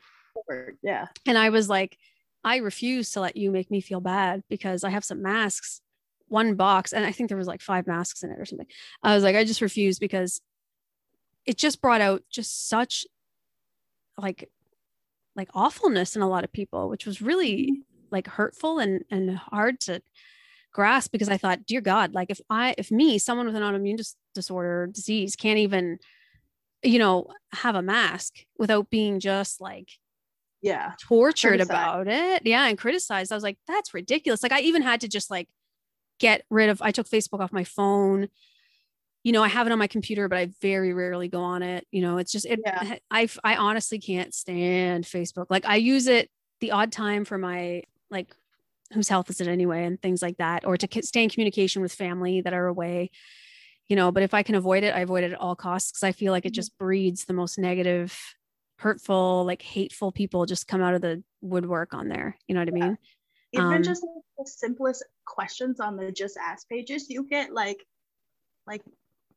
[0.82, 1.06] Yeah.
[1.26, 1.98] And i was like
[2.44, 5.80] I refuse to let you make me feel bad because I have some masks,
[6.28, 8.66] one box, and I think there was like five masks in it or something.
[9.02, 10.40] I was like, I just refuse because
[11.44, 13.06] it just brought out just such
[14.16, 14.48] like
[15.36, 17.80] like awfulness in a lot of people, which was really mm-hmm.
[18.10, 20.02] like hurtful and and hard to
[20.72, 23.96] grasp because I thought, dear God, like if I if me, someone with an autoimmune
[23.96, 25.98] dis- disorder disease, can't even
[26.82, 29.88] you know have a mask without being just like
[30.62, 31.70] yeah tortured criticized.
[31.70, 35.08] about it yeah and criticized i was like that's ridiculous like i even had to
[35.08, 35.48] just like
[36.18, 38.28] get rid of i took facebook off my phone
[39.22, 41.86] you know i have it on my computer but i very rarely go on it
[41.90, 42.96] you know it's just it yeah.
[43.10, 47.82] i i honestly can't stand facebook like i use it the odd time for my
[48.10, 48.34] like
[48.92, 51.92] whose health is it anyway and things like that or to stay in communication with
[51.92, 53.10] family that are away
[53.88, 56.02] you know but if i can avoid it i avoid it at all costs because
[56.02, 56.54] i feel like it mm-hmm.
[56.54, 58.18] just breeds the most negative
[58.80, 62.36] hurtful, like hateful people just come out of the woodwork on there.
[62.46, 62.98] You know what I mean?
[63.52, 67.84] Even um, just like the simplest questions on the just ask pages, you get like
[68.66, 68.82] like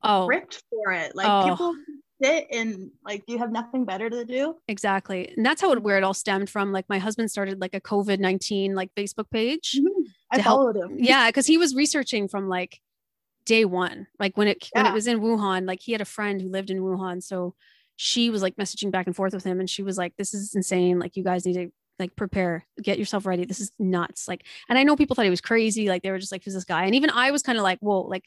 [0.03, 1.15] oh ripped for it.
[1.15, 1.49] Like oh.
[1.49, 1.75] people
[2.21, 4.55] sit and like you have nothing better to do.
[4.67, 5.33] Exactly.
[5.35, 6.71] And that's how it where it all stemmed from.
[6.71, 9.79] Like my husband started like a COVID-19 like Facebook page.
[9.79, 10.03] Mm-hmm.
[10.31, 10.91] I followed help.
[10.91, 10.97] him.
[10.99, 12.79] Yeah, because he was researching from like
[13.45, 14.07] day one.
[14.19, 14.83] Like when it yeah.
[14.83, 17.21] when it was in Wuhan, like he had a friend who lived in Wuhan.
[17.21, 17.55] So
[17.95, 20.55] she was like messaging back and forth with him and she was like this is
[20.55, 24.45] insane like you guys need to like prepare get yourself ready this is nuts like
[24.67, 26.63] and i know people thought he was crazy like they were just like who's this
[26.63, 28.25] guy and even i was kind of like whoa like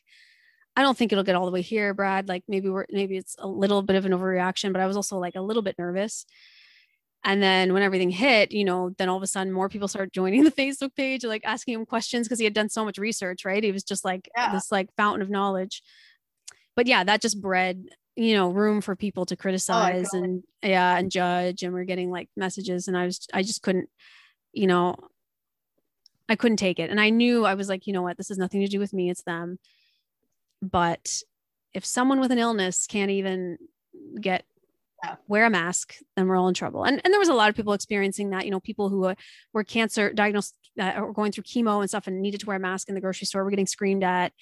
[0.76, 2.28] i don't think it'll get all the way here brad.
[2.28, 5.18] Like maybe we're maybe it's a little bit of an overreaction but i was also
[5.18, 6.26] like a little bit nervous.
[7.24, 10.12] And then when everything hit you know then all of a sudden more people started
[10.12, 13.44] joining the facebook page like asking him questions because he had done so much research
[13.44, 13.64] right?
[13.64, 14.52] He was just like yeah.
[14.52, 15.82] this like fountain of knowledge.
[16.76, 20.42] But yeah that just bred you know room for people to oh, criticize oh, and
[20.62, 23.90] yeah and judge and we're getting like messages and i was i just couldn't
[24.54, 24.96] you know
[26.28, 26.90] i couldn't take it.
[26.90, 28.16] And i knew i was like you know what?
[28.16, 29.10] This has nothing to do with me.
[29.10, 29.58] It's them
[30.70, 31.22] but
[31.74, 33.58] if someone with an illness can't even
[34.20, 34.44] get
[35.04, 35.16] yeah.
[35.28, 37.56] wear a mask then we're all in trouble and, and there was a lot of
[37.56, 39.14] people experiencing that you know people who uh,
[39.52, 42.56] were cancer diagnosed uh, that are going through chemo and stuff and needed to wear
[42.56, 44.32] a mask in the grocery store were getting screamed at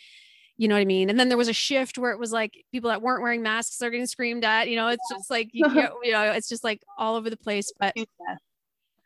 [0.56, 1.10] you know what I mean?
[1.10, 3.82] And then there was a shift where it was like people that weren't wearing masks
[3.82, 4.68] are getting screamed at.
[4.68, 5.66] You know, it's just like you,
[6.02, 7.72] you know, it's just like all over the place.
[7.78, 8.04] But yeah.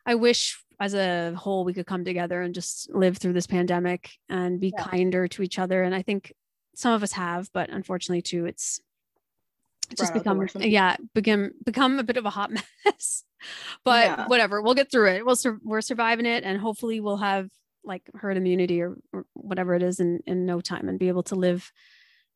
[0.04, 4.10] I wish as a whole we could come together and just live through this pandemic
[4.28, 4.84] and be yeah.
[4.84, 5.82] kinder to each other.
[5.82, 6.32] And I think
[6.78, 8.80] some of us have, but unfortunately too, it's
[9.98, 12.52] just become yeah, become become a bit of a hot
[12.84, 13.24] mess.
[13.84, 14.26] but yeah.
[14.28, 15.26] whatever, we'll get through it.
[15.26, 17.50] We'll sur- we're surviving it, and hopefully we'll have
[17.82, 21.24] like herd immunity or, or whatever it is in in no time and be able
[21.24, 21.72] to live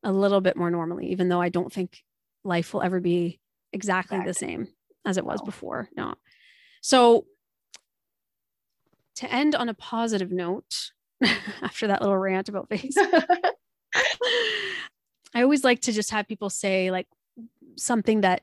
[0.03, 1.07] a little bit more normally.
[1.11, 2.03] Even though I don't think
[2.43, 3.39] life will ever be
[3.71, 4.67] exactly the same
[5.05, 5.45] as it was no.
[5.45, 5.87] before.
[5.95, 6.15] No.
[6.81, 7.27] So
[9.15, 10.91] to end on a positive note,
[11.61, 12.97] after that little rant about face,
[15.33, 17.07] I always like to just have people say like
[17.75, 18.41] something that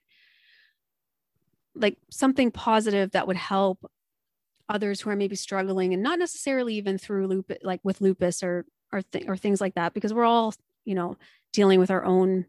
[1.74, 3.90] like something positive that would help
[4.68, 8.64] others who are maybe struggling and not necessarily even through lupus like with lupus or
[8.92, 10.54] or, th- or things like that because we're all
[10.84, 11.16] you know
[11.52, 12.46] dealing with our own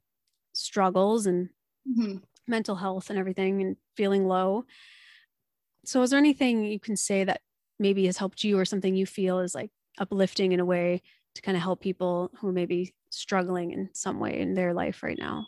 [0.53, 1.49] struggles and
[1.87, 2.17] mm-hmm.
[2.47, 4.65] mental health and everything and feeling low
[5.85, 7.41] so is there anything you can say that
[7.79, 11.01] maybe has helped you or something you feel is like uplifting in a way
[11.35, 15.03] to kind of help people who may be struggling in some way in their life
[15.03, 15.47] right now?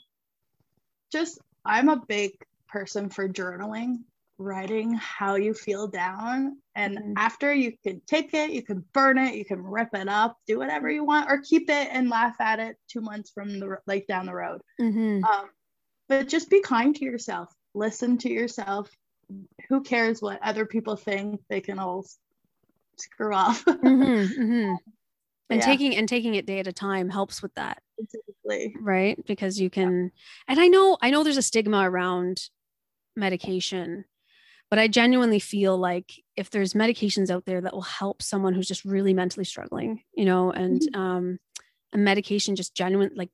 [1.11, 2.31] Just, I'm a big
[2.67, 3.99] person for journaling,
[4.37, 6.57] writing how you feel down.
[6.75, 7.13] And mm-hmm.
[7.17, 10.57] after you can take it, you can burn it, you can rip it up, do
[10.57, 14.07] whatever you want, or keep it and laugh at it two months from the like
[14.07, 14.61] down the road.
[14.81, 15.23] Mm-hmm.
[15.23, 15.49] Um,
[16.09, 18.89] but just be kind to yourself, listen to yourself.
[19.69, 21.41] Who cares what other people think?
[21.49, 22.05] They can all
[22.97, 23.63] screw off.
[23.65, 24.73] mm-hmm, mm-hmm
[25.49, 25.65] and yeah.
[25.65, 29.69] taking and taking it day at a time helps with that exactly right because you
[29.69, 30.09] can yeah.
[30.47, 32.49] and i know i know there's a stigma around
[33.15, 34.05] medication
[34.69, 38.67] but i genuinely feel like if there's medications out there that will help someone who's
[38.67, 40.99] just really mentally struggling you know and mm-hmm.
[40.99, 41.39] um
[41.93, 43.29] a medication just genuine like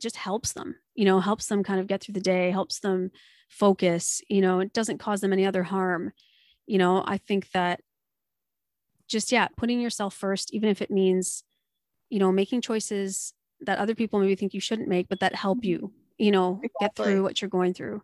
[0.00, 3.10] just helps them you know helps them kind of get through the day helps them
[3.50, 6.12] focus you know it doesn't cause them any other harm
[6.66, 7.80] you know i think that
[9.08, 11.42] just yeah putting yourself first even if it means
[12.10, 15.64] you know making choices that other people maybe think you shouldn't make but that help
[15.64, 16.24] you mm-hmm.
[16.24, 16.70] you know exactly.
[16.80, 18.02] get through what you're going through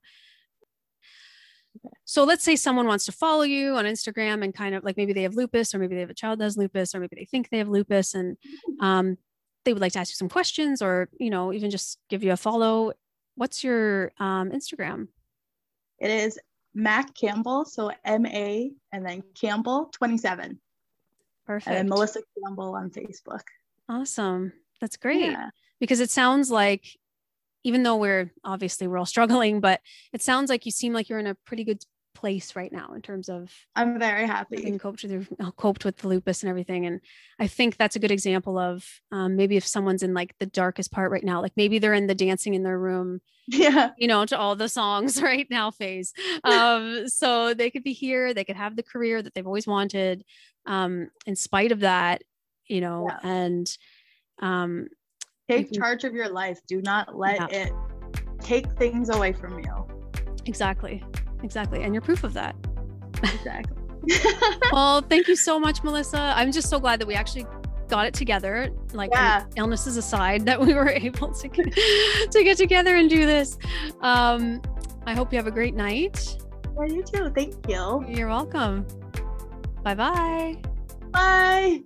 [2.05, 5.13] so let's say someone wants to follow you on Instagram and kind of like maybe
[5.13, 7.25] they have lupus or maybe they have a child that has lupus or maybe they
[7.25, 8.85] think they have lupus and mm-hmm.
[8.85, 9.19] um,
[9.65, 12.33] they would like to ask you some questions or you know even just give you
[12.33, 12.93] a follow
[13.35, 15.09] what's your um, instagram
[15.99, 16.39] it is
[16.75, 20.59] mac campbell so m-a and then campbell 27
[21.47, 23.43] perfect and then melissa campbell on facebook
[23.89, 24.53] Awesome.
[24.81, 25.33] That's great.
[25.33, 25.51] Yeah.
[25.81, 26.85] Because it sounds like
[27.65, 29.81] even though we're obviously we're all struggling, but
[30.13, 31.83] it sounds like you seem like you're in a pretty good
[32.15, 35.99] place right now in terms of I'm very happy having coped with uh, coped with
[35.99, 36.87] the lupus and everything.
[36.87, 37.01] And
[37.39, 40.93] I think that's a good example of um, maybe if someone's in like the darkest
[40.93, 44.25] part right now, like maybe they're in the dancing in their room, yeah, you know,
[44.27, 46.13] to all the songs right now phase.
[46.45, 50.25] Um, so they could be here, they could have the career that they've always wanted.
[50.67, 52.23] Um, in spite of that,
[52.69, 53.19] you know, yeah.
[53.23, 53.79] and
[54.41, 54.89] um,
[55.49, 56.61] take can, charge of your life.
[56.67, 57.67] Do not let yeah.
[57.67, 57.73] it
[58.41, 59.87] take things away from you.
[60.47, 61.03] Exactly.
[61.43, 61.83] Exactly.
[61.83, 62.55] And you're proof of that.
[63.23, 63.77] Exactly.
[64.73, 66.35] well, thank you so much, Melissa.
[66.37, 67.47] I'm just so glad that we actually
[67.89, 69.45] got it together like yeah.
[69.57, 71.73] illnesses aside that we were able to get,
[72.31, 73.59] to get together and do this
[74.01, 74.61] um
[75.07, 76.37] i hope you have a great night
[76.79, 78.87] yeah you too thank you you're welcome
[79.83, 80.57] bye bye
[81.13, 81.83] bye